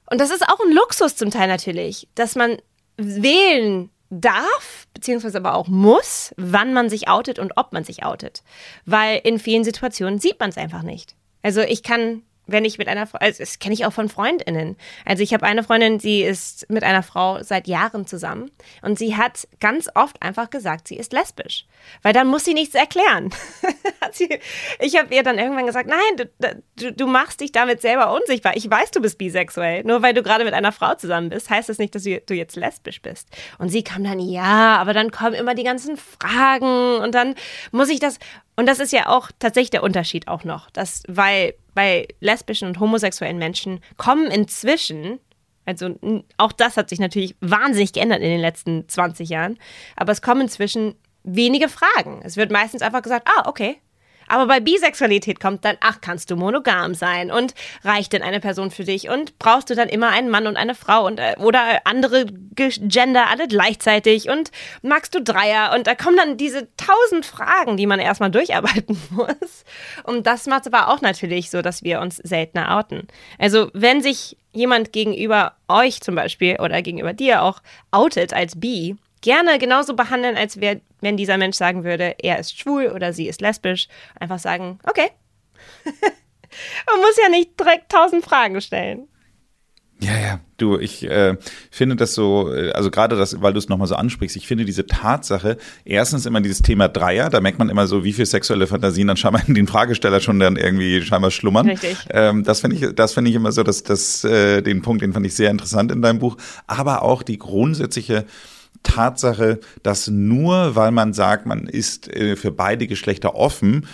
[0.09, 2.57] und das ist auch ein Luxus zum Teil natürlich, dass man
[2.97, 8.43] wählen darf, beziehungsweise aber auch muss, wann man sich outet und ob man sich outet.
[8.85, 11.15] Weil in vielen Situationen sieht man es einfach nicht.
[11.43, 14.77] Also ich kann wenn ich mit einer Frau, also das kenne ich auch von Freundinnen.
[15.05, 19.15] Also ich habe eine Freundin, sie ist mit einer Frau seit Jahren zusammen und sie
[19.15, 21.65] hat ganz oft einfach gesagt, sie ist lesbisch,
[22.01, 23.29] weil dann muss sie nichts erklären.
[24.79, 26.27] ich habe ihr dann irgendwann gesagt, nein,
[26.75, 28.55] du, du, machst dich damit selber unsichtbar.
[28.55, 29.83] Ich weiß, du bist bisexuell.
[29.83, 32.33] Nur weil du gerade mit einer Frau zusammen bist, heißt das nicht, dass du, du
[32.33, 33.27] jetzt lesbisch bist.
[33.57, 37.35] Und sie kam dann, ja, aber dann kommen immer die ganzen Fragen und dann
[37.71, 38.19] muss ich das
[38.57, 42.79] und das ist ja auch tatsächlich der Unterschied auch noch, dass, weil bei lesbischen und
[42.79, 45.19] homosexuellen Menschen kommen inzwischen,
[45.63, 45.93] also
[46.37, 49.59] auch das hat sich natürlich wahnsinnig geändert in den letzten 20 Jahren,
[49.95, 52.21] aber es kommen inzwischen wenige Fragen.
[52.23, 53.77] Es wird meistens einfach gesagt, ah, okay,
[54.27, 57.31] aber bei Bisexualität kommt dann, ach, kannst du monogam sein?
[57.31, 57.53] Und
[57.83, 59.09] reicht denn eine Person für dich?
[59.09, 61.05] Und brauchst du dann immer einen Mann und eine Frau?
[61.05, 62.25] Und äh, oder andere
[62.55, 64.29] Gender alle gleichzeitig?
[64.29, 64.51] Und
[64.81, 65.73] magst du Dreier?
[65.73, 69.65] Und da kommen dann diese tausend Fragen, die man erstmal durcharbeiten muss.
[70.03, 73.07] Und das macht es aber auch natürlich so, dass wir uns seltener outen.
[73.37, 77.61] Also wenn sich jemand gegenüber euch zum Beispiel oder gegenüber dir auch
[77.91, 82.57] outet als bi, gerne genauso behandeln, als wär, wenn dieser Mensch sagen würde, er ist
[82.57, 83.87] schwul oder sie ist lesbisch.
[84.19, 85.09] Einfach sagen, okay.
[85.85, 89.07] Man muss ja nicht direkt tausend Fragen stellen.
[89.99, 91.37] Ja, ja, du, ich äh,
[91.71, 94.63] finde das so, äh, also gerade das, weil du es nochmal so ansprichst, ich finde
[94.63, 98.67] diese Tatsache, erstens immer dieses Thema Dreier, da merkt man immer so, wie viel sexuelle
[98.67, 101.67] Fantasien dann scheinbar in den Fragesteller schon dann irgendwie scheinbar schlummern.
[101.67, 101.97] Richtig.
[102.11, 105.13] Ähm, das finde ich, das finde ich immer so, dass das, äh, den Punkt, den
[105.13, 106.37] fand ich sehr interessant in deinem Buch,
[106.67, 108.25] aber auch die grundsätzliche
[108.83, 113.87] Tatsache, dass nur weil man sagt, man ist äh, für beide Geschlechter offen,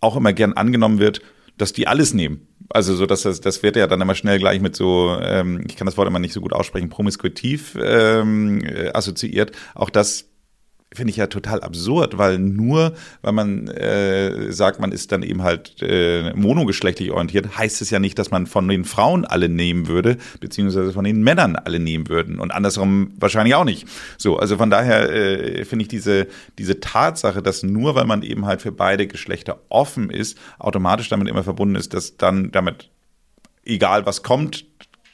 [0.00, 1.20] auch immer gern angenommen wird,
[1.58, 2.46] dass die alles nehmen.
[2.70, 5.76] Also so, dass das, das wird ja dann immer schnell gleich mit so, ähm, ich
[5.76, 9.52] kann das Wort immer nicht so gut aussprechen, promiskuitiv ähm, äh, assoziiert.
[9.74, 10.31] Auch das
[10.94, 15.42] finde ich ja total absurd, weil nur, weil man äh, sagt, man ist dann eben
[15.42, 19.88] halt äh, monogeschlechtlich orientiert, heißt es ja nicht, dass man von den Frauen alle nehmen
[19.88, 23.86] würde, beziehungsweise von den Männern alle nehmen würden und andersrum wahrscheinlich auch nicht.
[24.18, 26.26] So, also von daher äh, finde ich diese,
[26.58, 31.28] diese Tatsache, dass nur, weil man eben halt für beide Geschlechter offen ist, automatisch damit
[31.28, 32.90] immer verbunden ist, dass dann damit
[33.64, 34.64] egal was kommt,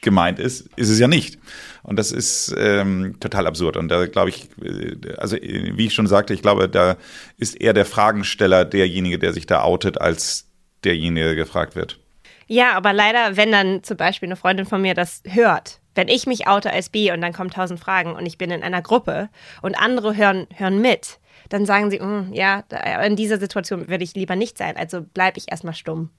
[0.01, 1.37] gemeint ist, ist es ja nicht.
[1.83, 3.77] Und das ist ähm, total absurd.
[3.77, 6.97] Und da glaube ich, äh, also wie ich schon sagte, ich glaube, da
[7.37, 10.47] ist eher der Fragensteller derjenige, der sich da outet, als
[10.83, 11.99] derjenige, der gefragt wird.
[12.47, 16.25] Ja, aber leider, wenn dann zum Beispiel eine Freundin von mir das hört, wenn ich
[16.25, 19.29] mich oute als B und dann kommen tausend Fragen und ich bin in einer Gruppe
[19.61, 21.19] und andere hören, hören mit,
[21.49, 22.63] dann sagen sie, mm, ja,
[23.05, 26.09] in dieser Situation würde ich lieber nicht sein, also bleibe ich erstmal stumm.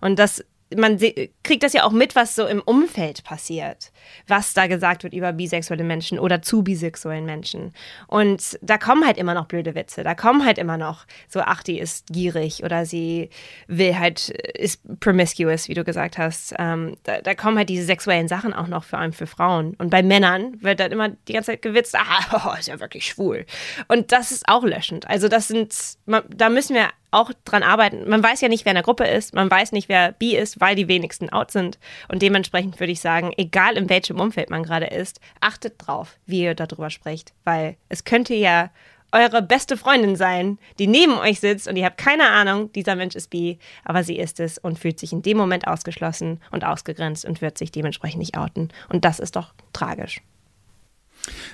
[0.00, 0.44] Und das
[0.76, 0.98] man
[1.42, 3.90] kriegt das ja auch mit, was so im Umfeld passiert,
[4.26, 7.72] was da gesagt wird über bisexuelle Menschen oder zu bisexuellen Menschen.
[8.06, 11.62] Und da kommen halt immer noch blöde Witze, da kommen halt immer noch so, ach,
[11.62, 13.30] die ist gierig oder sie
[13.66, 16.54] will halt, ist promiscuous, wie du gesagt hast.
[16.58, 19.74] Ähm, da, da, kommen halt diese sexuellen Sachen auch noch vor allem für Frauen.
[19.78, 23.06] Und bei Männern wird dann immer die ganze Zeit gewitzt, ah, oh, ist ja wirklich
[23.06, 23.46] schwul.
[23.88, 25.08] Und das ist auch löschend.
[25.08, 25.74] Also das sind,
[26.06, 28.08] da müssen wir auch dran arbeiten.
[28.08, 30.60] Man weiß ja nicht, wer in der Gruppe ist, man weiß nicht, wer bi ist,
[30.60, 31.78] weil die wenigsten out sind.
[32.08, 36.42] Und dementsprechend würde ich sagen, egal in welchem Umfeld man gerade ist, achtet drauf, wie
[36.42, 38.70] ihr darüber sprecht, weil es könnte ja
[39.12, 43.14] eure beste Freundin sein, die neben euch sitzt und ihr habt keine Ahnung, dieser Mensch
[43.14, 47.24] ist bi, aber sie ist es und fühlt sich in dem Moment ausgeschlossen und ausgegrenzt
[47.24, 48.68] und wird sich dementsprechend nicht outen.
[48.88, 50.20] Und das ist doch tragisch.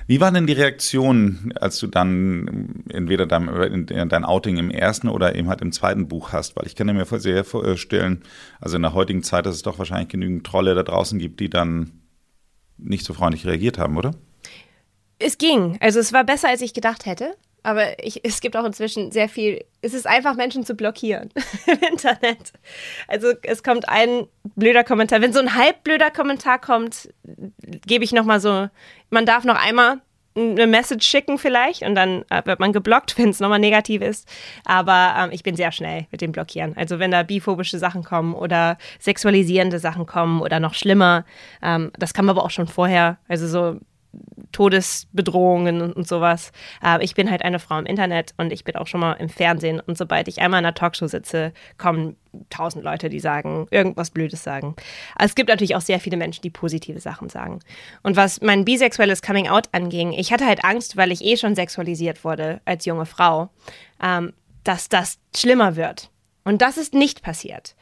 [0.07, 5.35] Wie waren denn die Reaktionen, als du dann entweder dein, dein Outing im ersten oder
[5.35, 6.55] eben halt im zweiten Buch hast?
[6.57, 8.22] Weil ich kann mir sehr vorstellen,
[8.61, 11.51] also in der heutigen Zeit, dass es doch wahrscheinlich genügend Trolle da draußen gibt, die
[11.51, 12.03] dann
[12.78, 14.12] nicht so freundlich reagiert haben, oder?
[15.18, 15.78] Es ging.
[15.80, 17.36] Also es war besser, als ich gedacht hätte.
[17.62, 19.64] Aber ich, es gibt auch inzwischen sehr viel.
[19.80, 21.30] Es ist einfach, Menschen zu blockieren
[21.66, 22.52] im Internet.
[23.08, 25.22] Also es kommt ein blöder Kommentar.
[25.22, 27.08] Wenn so ein halb blöder Kommentar kommt,
[27.86, 28.68] gebe ich nochmal so,
[29.08, 30.02] man darf noch einmal
[30.37, 34.28] eine Message schicken vielleicht und dann äh, wird man geblockt, wenn es nochmal negativ ist.
[34.64, 36.76] Aber ähm, ich bin sehr schnell mit dem Blockieren.
[36.76, 41.24] Also wenn da biphobische Sachen kommen oder sexualisierende Sachen kommen oder noch schlimmer,
[41.62, 43.18] ähm, das kam aber auch schon vorher.
[43.28, 43.78] Also so
[44.52, 46.52] Todesbedrohungen und, sowas.
[46.80, 49.28] Aber ich bin halt eine Frau im Internet und ich bin auch schon mal im
[49.28, 49.80] Fernsehen.
[49.80, 52.16] Und sobald ich einmal in einer Talkshow sitze, kommen
[52.50, 54.74] tausend Leute, die sagen, irgendwas Blödes sagen.
[55.14, 57.60] Aber es gibt natürlich auch sehr viele Menschen, die positive Sachen sagen.
[58.02, 61.54] Und was mein bisexuelles Coming Out anging, ich hatte halt Angst, weil ich eh schon
[61.54, 63.50] sexualisiert wurde als junge Frau,
[64.02, 66.10] ähm, dass das schlimmer wird.
[66.44, 67.74] Und das ist nicht passiert.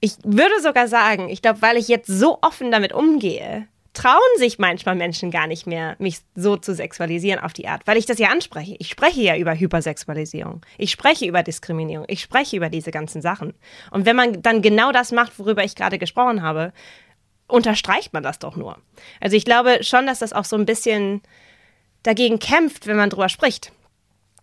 [0.00, 4.58] Ich würde sogar sagen, ich glaube, weil ich jetzt so offen damit umgehe, trauen sich
[4.58, 8.18] manchmal Menschen gar nicht mehr, mich so zu sexualisieren auf die Art, weil ich das
[8.18, 8.76] ja anspreche.
[8.78, 10.64] Ich spreche ja über Hypersexualisierung.
[10.78, 12.06] Ich spreche über Diskriminierung.
[12.08, 13.54] Ich spreche über diese ganzen Sachen.
[13.90, 16.72] Und wenn man dann genau das macht, worüber ich gerade gesprochen habe,
[17.48, 18.78] unterstreicht man das doch nur.
[19.20, 21.22] Also ich glaube schon, dass das auch so ein bisschen
[22.02, 23.72] dagegen kämpft, wenn man drüber spricht.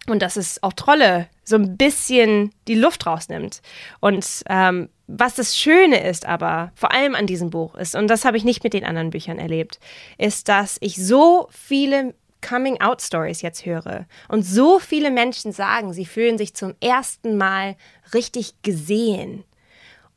[0.07, 3.61] Und dass es auch Trolle so ein bisschen die Luft rausnimmt.
[3.99, 8.25] Und ähm, was das Schöne ist aber, vor allem an diesem Buch ist, und das
[8.25, 9.79] habe ich nicht mit den anderen Büchern erlebt,
[10.17, 16.37] ist, dass ich so viele Coming-out-Stories jetzt höre und so viele Menschen sagen, sie fühlen
[16.37, 17.75] sich zum ersten Mal
[18.13, 19.43] richtig gesehen.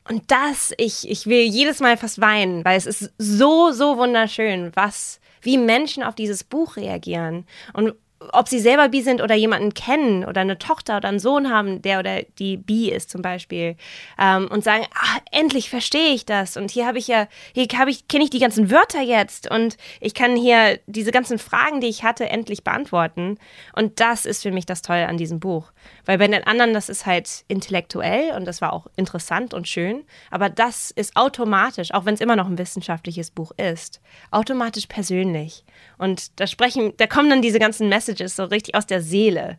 [0.08, 4.72] Und das, ich, ich will jedes Mal fast weinen, weil es ist so, so wunderschön,
[4.74, 7.94] was, wie Menschen auf dieses Buch reagieren und
[8.32, 11.80] ob sie selber bi sind oder jemanden kennen oder eine Tochter oder einen Sohn haben,
[11.80, 13.76] der oder die bi ist zum Beispiel,
[14.18, 18.08] ähm, und sagen, ach, endlich verstehe ich das und hier habe ich ja, hier ich,
[18.08, 22.04] kenne ich die ganzen Wörter jetzt und ich kann hier diese ganzen Fragen, die ich
[22.04, 23.38] hatte, endlich beantworten.
[23.74, 25.72] Und das ist für mich das Tolle an diesem Buch.
[26.04, 30.04] Weil bei den anderen, das ist halt intellektuell und das war auch interessant und schön,
[30.30, 34.00] aber das ist automatisch, auch wenn es immer noch ein wissenschaftliches Buch ist,
[34.30, 35.64] automatisch persönlich.
[36.00, 39.58] Und da sprechen, da kommen dann diese ganzen Messages so richtig aus der Seele.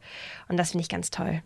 [0.49, 1.43] Und das finde ich ganz toll.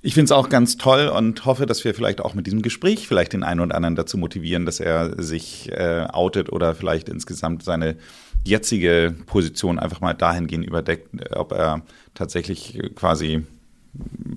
[0.00, 3.06] Ich finde es auch ganz toll und hoffe, dass wir vielleicht auch mit diesem Gespräch
[3.06, 7.62] vielleicht den einen oder anderen dazu motivieren, dass er sich äh, outet oder vielleicht insgesamt
[7.62, 7.96] seine
[8.42, 11.82] jetzige Position einfach mal dahingehend überdeckt, ob er
[12.14, 13.44] tatsächlich quasi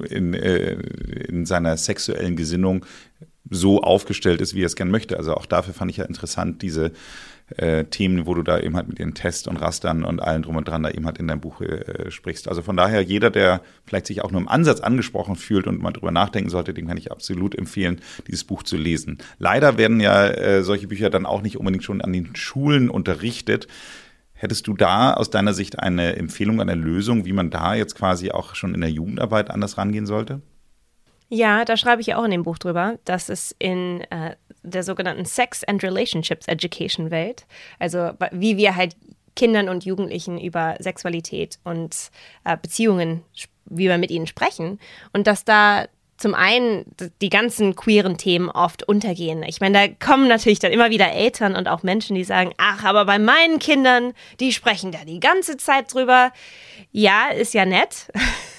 [0.09, 0.73] in, äh,
[1.29, 2.85] in seiner sexuellen Gesinnung
[3.49, 5.17] so aufgestellt ist, wie er es gern möchte.
[5.17, 6.91] Also auch dafür fand ich ja interessant, diese
[7.57, 10.55] äh, Themen, wo du da eben halt mit den Tests und Rastern und allen drum
[10.55, 12.47] und dran da eben halt in deinem Buch äh, sprichst.
[12.47, 15.91] Also von daher, jeder, der vielleicht sich auch nur im Ansatz angesprochen fühlt und mal
[15.91, 19.17] drüber nachdenken sollte, den kann ich absolut empfehlen, dieses Buch zu lesen.
[19.39, 23.67] Leider werden ja äh, solche Bücher dann auch nicht unbedingt schon an den Schulen unterrichtet.
[24.33, 28.31] Hättest du da aus deiner Sicht eine Empfehlung, eine Lösung, wie man da jetzt quasi
[28.31, 30.41] auch schon in der Jugendarbeit anders rangehen sollte?
[31.33, 34.83] Ja, da schreibe ich ja auch in dem Buch drüber, dass es in äh, der
[34.83, 37.45] sogenannten Sex and Relationships Education Welt,
[37.79, 38.97] also wie wir halt
[39.37, 42.11] Kindern und Jugendlichen über Sexualität und
[42.43, 43.23] äh, Beziehungen,
[43.63, 44.77] wie wir mit ihnen sprechen
[45.13, 45.85] und dass da
[46.21, 46.85] zum einen
[47.21, 49.43] die ganzen queeren Themen oft untergehen.
[49.43, 52.83] Ich meine, da kommen natürlich dann immer wieder Eltern und auch Menschen, die sagen, ach,
[52.83, 56.31] aber bei meinen Kindern, die sprechen da die ganze Zeit drüber.
[56.91, 58.07] Ja, ist ja nett,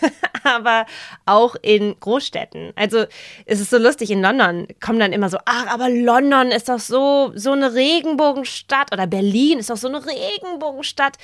[0.45, 0.87] aber
[1.25, 2.73] auch in Großstädten.
[2.75, 3.05] Also
[3.47, 6.81] es ist so lustig, in London kommen dann immer so, ach, aber London ist doch
[6.81, 11.17] so, so eine Regenbogenstadt oder Berlin ist doch so eine Regenbogenstadt.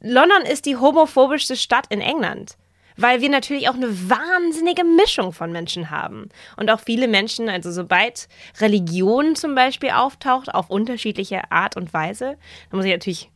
[0.00, 2.56] London ist die homophobischste Stadt in England
[2.96, 6.28] weil wir natürlich auch eine wahnsinnige Mischung von Menschen haben.
[6.56, 8.28] Und auch viele Menschen, also sobald
[8.60, 12.36] Religion zum Beispiel auftaucht, auf unterschiedliche Art und Weise,
[12.70, 13.30] da muss ich natürlich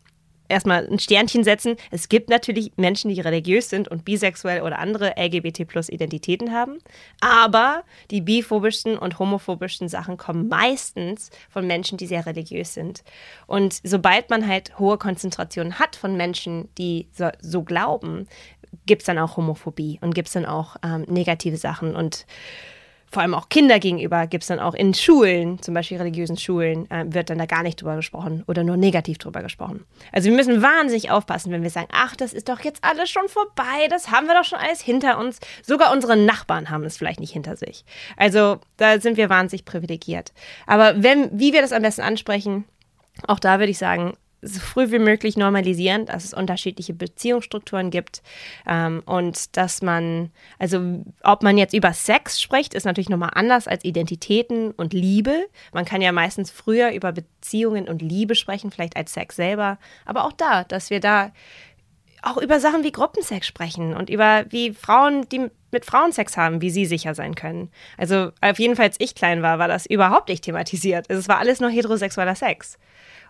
[0.48, 1.76] erstmal ein Sternchen setzen.
[1.90, 6.78] Es gibt natürlich Menschen, die religiös sind und bisexuell oder andere LGBT-Plus-Identitäten haben.
[7.20, 13.04] Aber die biphobischsten und homophobischsten Sachen kommen meistens von Menschen, die sehr religiös sind.
[13.46, 18.28] Und sobald man halt hohe Konzentrationen hat von Menschen, die so, so glauben,
[18.86, 22.26] gibt es dann auch Homophobie und gibt es dann auch ähm, negative Sachen und
[23.14, 26.90] vor allem auch Kinder gegenüber gibt es dann auch in Schulen, zum Beispiel religiösen Schulen,
[26.90, 29.84] äh, wird dann da gar nicht drüber gesprochen oder nur negativ drüber gesprochen.
[30.10, 33.28] Also wir müssen wahnsinnig aufpassen, wenn wir sagen, ach, das ist doch jetzt alles schon
[33.28, 35.38] vorbei, das haben wir doch schon alles hinter uns.
[35.62, 37.84] Sogar unsere Nachbarn haben es vielleicht nicht hinter sich.
[38.16, 40.32] Also da sind wir wahnsinnig privilegiert.
[40.66, 42.64] Aber wenn, wie wir das am besten ansprechen,
[43.28, 44.14] auch da würde ich sagen,
[44.44, 48.22] so früh wie möglich normalisieren, dass es unterschiedliche Beziehungsstrukturen gibt
[48.66, 53.66] ähm, und dass man, also ob man jetzt über Sex spricht, ist natürlich nochmal anders
[53.66, 55.46] als Identitäten und Liebe.
[55.72, 60.24] Man kann ja meistens früher über Beziehungen und Liebe sprechen, vielleicht als Sex selber, aber
[60.24, 61.32] auch da, dass wir da
[62.22, 66.62] auch über Sachen wie Gruppensex sprechen und über wie Frauen, die mit Frauen Sex haben,
[66.62, 67.70] wie sie sicher sein können.
[67.98, 71.06] Also auf jeden Fall, als ich klein war, war das überhaupt nicht thematisiert.
[71.08, 72.78] Es war alles nur heterosexueller Sex.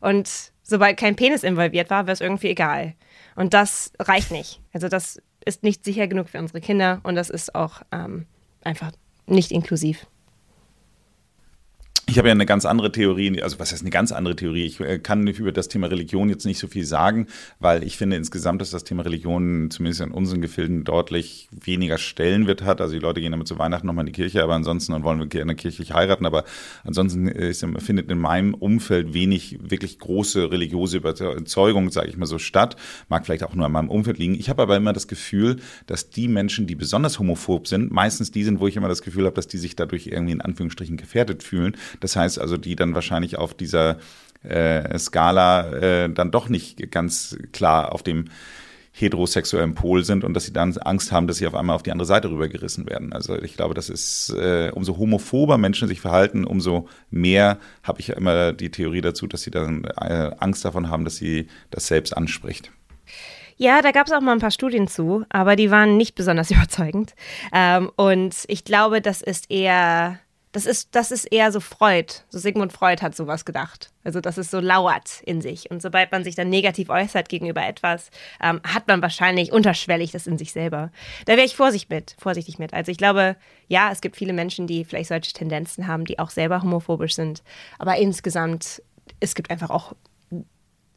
[0.00, 2.94] Und sobald kein Penis involviert war, wäre es irgendwie egal.
[3.36, 4.60] Und das reicht nicht.
[4.72, 8.26] Also das ist nicht sicher genug für unsere Kinder und das ist auch ähm,
[8.62, 8.90] einfach
[9.26, 10.06] nicht inklusiv.
[12.06, 14.64] Ich habe ja eine ganz andere Theorie, also was heißt eine ganz andere Theorie?
[14.66, 17.28] Ich äh, kann über das Thema Religion jetzt nicht so viel sagen,
[17.60, 22.62] weil ich finde insgesamt, dass das Thema Religion zumindest in unseren Gefilden deutlich weniger Stellenwert
[22.62, 22.82] hat.
[22.82, 25.26] Also die Leute gehen damit zu Weihnachten nochmal in die Kirche, aber ansonsten und wollen
[25.30, 26.44] gerne kirchlich heiraten, aber
[26.84, 32.38] ansonsten ist, findet in meinem Umfeld wenig wirklich große religiöse Überzeugung, sage ich mal so,
[32.38, 32.76] statt.
[33.08, 34.34] Mag vielleicht auch nur an meinem Umfeld liegen.
[34.34, 38.44] Ich habe aber immer das Gefühl, dass die Menschen, die besonders homophob sind, meistens die
[38.44, 41.42] sind, wo ich immer das Gefühl habe, dass die sich dadurch irgendwie in Anführungsstrichen gefährdet
[41.42, 43.98] fühlen das heißt also, die dann wahrscheinlich auf dieser
[44.42, 48.26] äh, Skala äh, dann doch nicht ganz klar auf dem
[48.96, 51.90] heterosexuellen Pol sind und dass sie dann Angst haben, dass sie auf einmal auf die
[51.90, 53.12] andere Seite rübergerissen werden.
[53.12, 58.10] Also ich glaube, das ist, äh, umso homophober Menschen sich verhalten, umso mehr habe ich
[58.10, 62.16] immer die Theorie dazu, dass sie dann äh, Angst davon haben, dass sie das selbst
[62.16, 62.70] anspricht.
[63.56, 66.50] Ja, da gab es auch mal ein paar Studien zu, aber die waren nicht besonders
[66.52, 67.14] überzeugend.
[67.52, 70.20] Ähm, und ich glaube, das ist eher,
[70.54, 72.06] das ist, das ist eher so Freud.
[72.28, 73.90] So Sigmund Freud hat sowas gedacht.
[74.04, 75.68] Also, dass es so lauert in sich.
[75.68, 80.28] Und sobald man sich dann negativ äußert gegenüber etwas, ähm, hat man wahrscheinlich unterschwellig das
[80.28, 80.92] in sich selber.
[81.26, 82.72] Da wäre ich vorsichtig mit, vorsichtig mit.
[82.72, 83.34] Also, ich glaube,
[83.66, 87.42] ja, es gibt viele Menschen, die vielleicht solche Tendenzen haben, die auch selber homophobisch sind.
[87.80, 88.80] Aber insgesamt,
[89.18, 89.92] es gibt einfach auch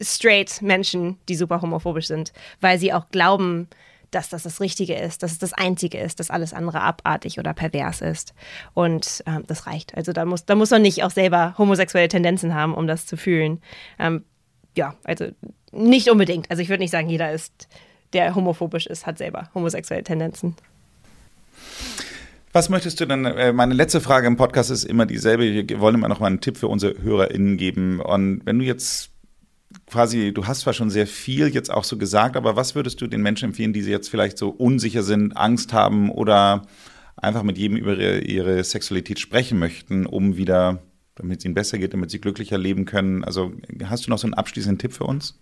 [0.00, 3.68] straight Menschen, die super homophobisch sind, weil sie auch glauben,
[4.10, 7.54] dass das das Richtige ist, dass es das Einzige ist, dass alles andere abartig oder
[7.54, 8.34] pervers ist.
[8.74, 9.94] Und ähm, das reicht.
[9.96, 13.16] Also da muss, da muss man nicht auch selber homosexuelle Tendenzen haben, um das zu
[13.16, 13.60] fühlen.
[13.98, 14.24] Ähm,
[14.76, 15.26] ja, also
[15.72, 16.50] nicht unbedingt.
[16.50, 17.68] Also ich würde nicht sagen, jeder ist,
[18.12, 20.56] der homophobisch ist, hat selber homosexuelle Tendenzen.
[22.52, 23.24] Was möchtest du denn?
[23.24, 25.68] Äh, meine letzte Frage im Podcast ist immer dieselbe.
[25.68, 28.00] Wir wollen immer noch mal einen Tipp für unsere HörerInnen geben.
[28.00, 29.10] Und wenn du jetzt
[29.86, 33.06] quasi, du hast zwar schon sehr viel jetzt auch so gesagt, aber was würdest du
[33.06, 36.66] den Menschen empfehlen, die jetzt vielleicht so unsicher sind, Angst haben oder
[37.16, 40.82] einfach mit jedem über ihre, ihre Sexualität sprechen möchten, um wieder,
[41.16, 43.24] damit es ihnen besser geht, damit sie glücklicher leben können?
[43.24, 43.52] Also
[43.84, 45.38] hast du noch so einen abschließenden Tipp für uns?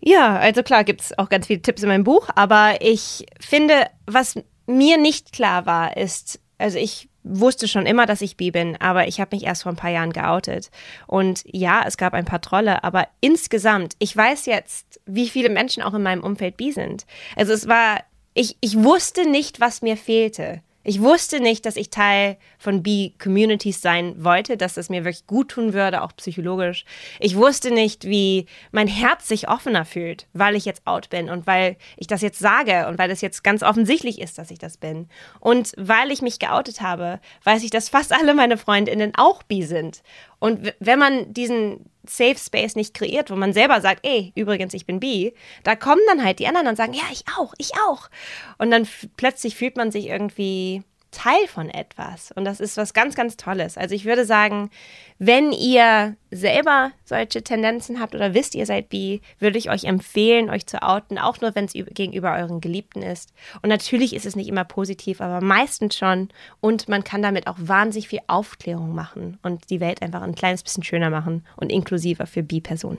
[0.00, 3.86] Ja, also klar gibt es auch ganz viele Tipps in meinem Buch, aber ich finde,
[4.06, 8.76] was mir nicht klar war, ist, also ich wusste schon immer, dass ich bi bin,
[8.80, 10.70] aber ich habe mich erst vor ein paar Jahren geoutet.
[11.06, 15.82] Und ja, es gab ein paar Trolle, aber insgesamt, ich weiß jetzt, wie viele Menschen
[15.82, 17.06] auch in meinem Umfeld bi sind.
[17.36, 18.00] Also es war,
[18.34, 20.62] ich, ich wusste nicht, was mir fehlte.
[20.84, 25.50] Ich wusste nicht, dass ich Teil von B-Communities sein wollte, dass es mir wirklich gut
[25.50, 26.84] tun würde, auch psychologisch.
[27.18, 31.46] Ich wusste nicht, wie mein Herz sich offener fühlt, weil ich jetzt out bin und
[31.48, 34.76] weil ich das jetzt sage und weil es jetzt ganz offensichtlich ist, dass ich das
[34.76, 35.08] bin.
[35.40, 39.64] Und weil ich mich geoutet habe, weiß ich, dass fast alle meine Freundinnen auch bi
[39.64, 40.02] sind.
[40.40, 44.86] Und wenn man diesen Safe Space nicht kreiert, wo man selber sagt, ey, übrigens, ich
[44.86, 48.08] bin bi, da kommen dann halt die anderen und sagen, ja, ich auch, ich auch.
[48.56, 52.32] Und dann plötzlich fühlt man sich irgendwie Teil von etwas.
[52.32, 53.78] Und das ist was ganz, ganz Tolles.
[53.78, 54.70] Also ich würde sagen,
[55.18, 60.50] wenn ihr selber solche Tendenzen habt oder wisst, ihr seid bi, würde ich euch empfehlen,
[60.50, 63.32] euch zu outen, auch nur wenn es gegenüber euren Geliebten ist.
[63.62, 66.28] Und natürlich ist es nicht immer positiv, aber meistens schon.
[66.60, 70.62] Und man kann damit auch wahnsinnig viel Aufklärung machen und die Welt einfach ein kleines
[70.62, 72.98] bisschen schöner machen und inklusiver für bi-Personen.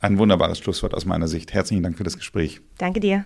[0.00, 1.54] Ein wunderbares Schlusswort aus meiner Sicht.
[1.54, 2.60] Herzlichen Dank für das Gespräch.
[2.78, 3.24] Danke dir.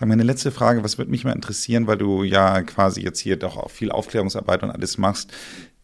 [0.00, 3.36] Sag meine letzte Frage, was würde mich mal interessieren, weil du ja quasi jetzt hier
[3.36, 5.30] doch auch viel Aufklärungsarbeit und alles machst.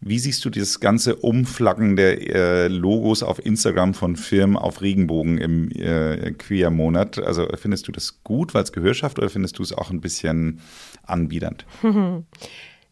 [0.01, 5.37] Wie siehst du dieses ganze Umflaggen der äh, Logos auf Instagram von Firmen auf Regenbogen
[5.37, 7.19] im äh, Queer-Monat?
[7.19, 10.01] Also findest du das gut, weil es Gehör schafft, oder findest du es auch ein
[10.01, 10.63] bisschen
[11.03, 11.67] anbiedernd?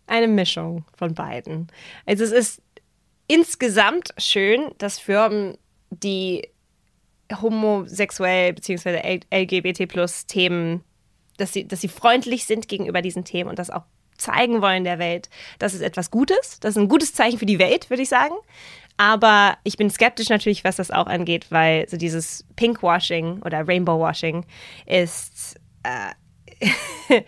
[0.06, 1.68] Eine Mischung von beiden.
[2.04, 2.62] Also es ist
[3.28, 5.56] insgesamt schön, dass Firmen,
[5.88, 6.50] die
[7.40, 9.20] homosexuell bzw.
[9.32, 10.82] LGBT plus Themen
[11.36, 13.84] dass sie, dass sie freundlich sind gegenüber diesen Themen und das auch
[14.16, 15.28] zeigen wollen der Welt.
[15.58, 16.60] Das ist etwas Gutes.
[16.60, 18.34] Das ist ein gutes Zeichen für die Welt, würde ich sagen.
[18.96, 24.46] Aber ich bin skeptisch natürlich, was das auch angeht, weil so dieses Pinkwashing oder Rainbowwashing
[24.86, 26.70] ist, äh,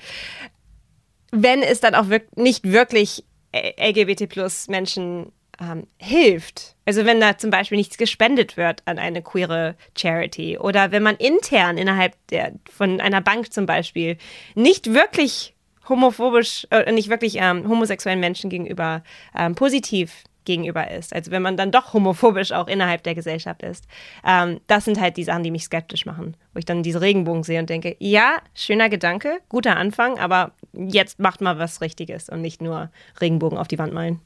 [1.32, 6.74] wenn es dann auch wirk nicht wirklich LGBT plus Menschen ähm, hilft.
[6.84, 11.16] Also wenn da zum Beispiel nichts gespendet wird an eine queere Charity oder wenn man
[11.16, 14.18] intern innerhalb der, von einer Bank zum Beispiel
[14.54, 15.54] nicht wirklich
[15.88, 19.02] homophobisch, äh, nicht wirklich ähm, homosexuellen Menschen gegenüber
[19.36, 21.12] ähm, positiv gegenüber ist.
[21.12, 23.86] Also wenn man dann doch homophobisch auch innerhalb der Gesellschaft ist.
[24.24, 26.36] Ähm, das sind halt die Sachen, die mich skeptisch machen.
[26.54, 31.18] Wo ich dann diese Regenbogen sehe und denke, ja, schöner Gedanke, guter Anfang, aber jetzt
[31.18, 32.90] macht mal was Richtiges und nicht nur
[33.20, 34.20] Regenbogen auf die Wand malen.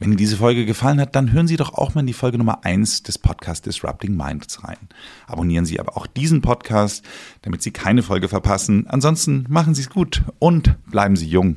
[0.00, 2.38] Wenn Ihnen diese Folge gefallen hat, dann hören Sie doch auch mal in die Folge
[2.38, 4.78] Nummer 1 des Podcasts Disrupting Minds rein.
[5.26, 7.04] Abonnieren Sie aber auch diesen Podcast,
[7.42, 8.86] damit Sie keine Folge verpassen.
[8.86, 11.56] Ansonsten machen Sie es gut und bleiben Sie jung.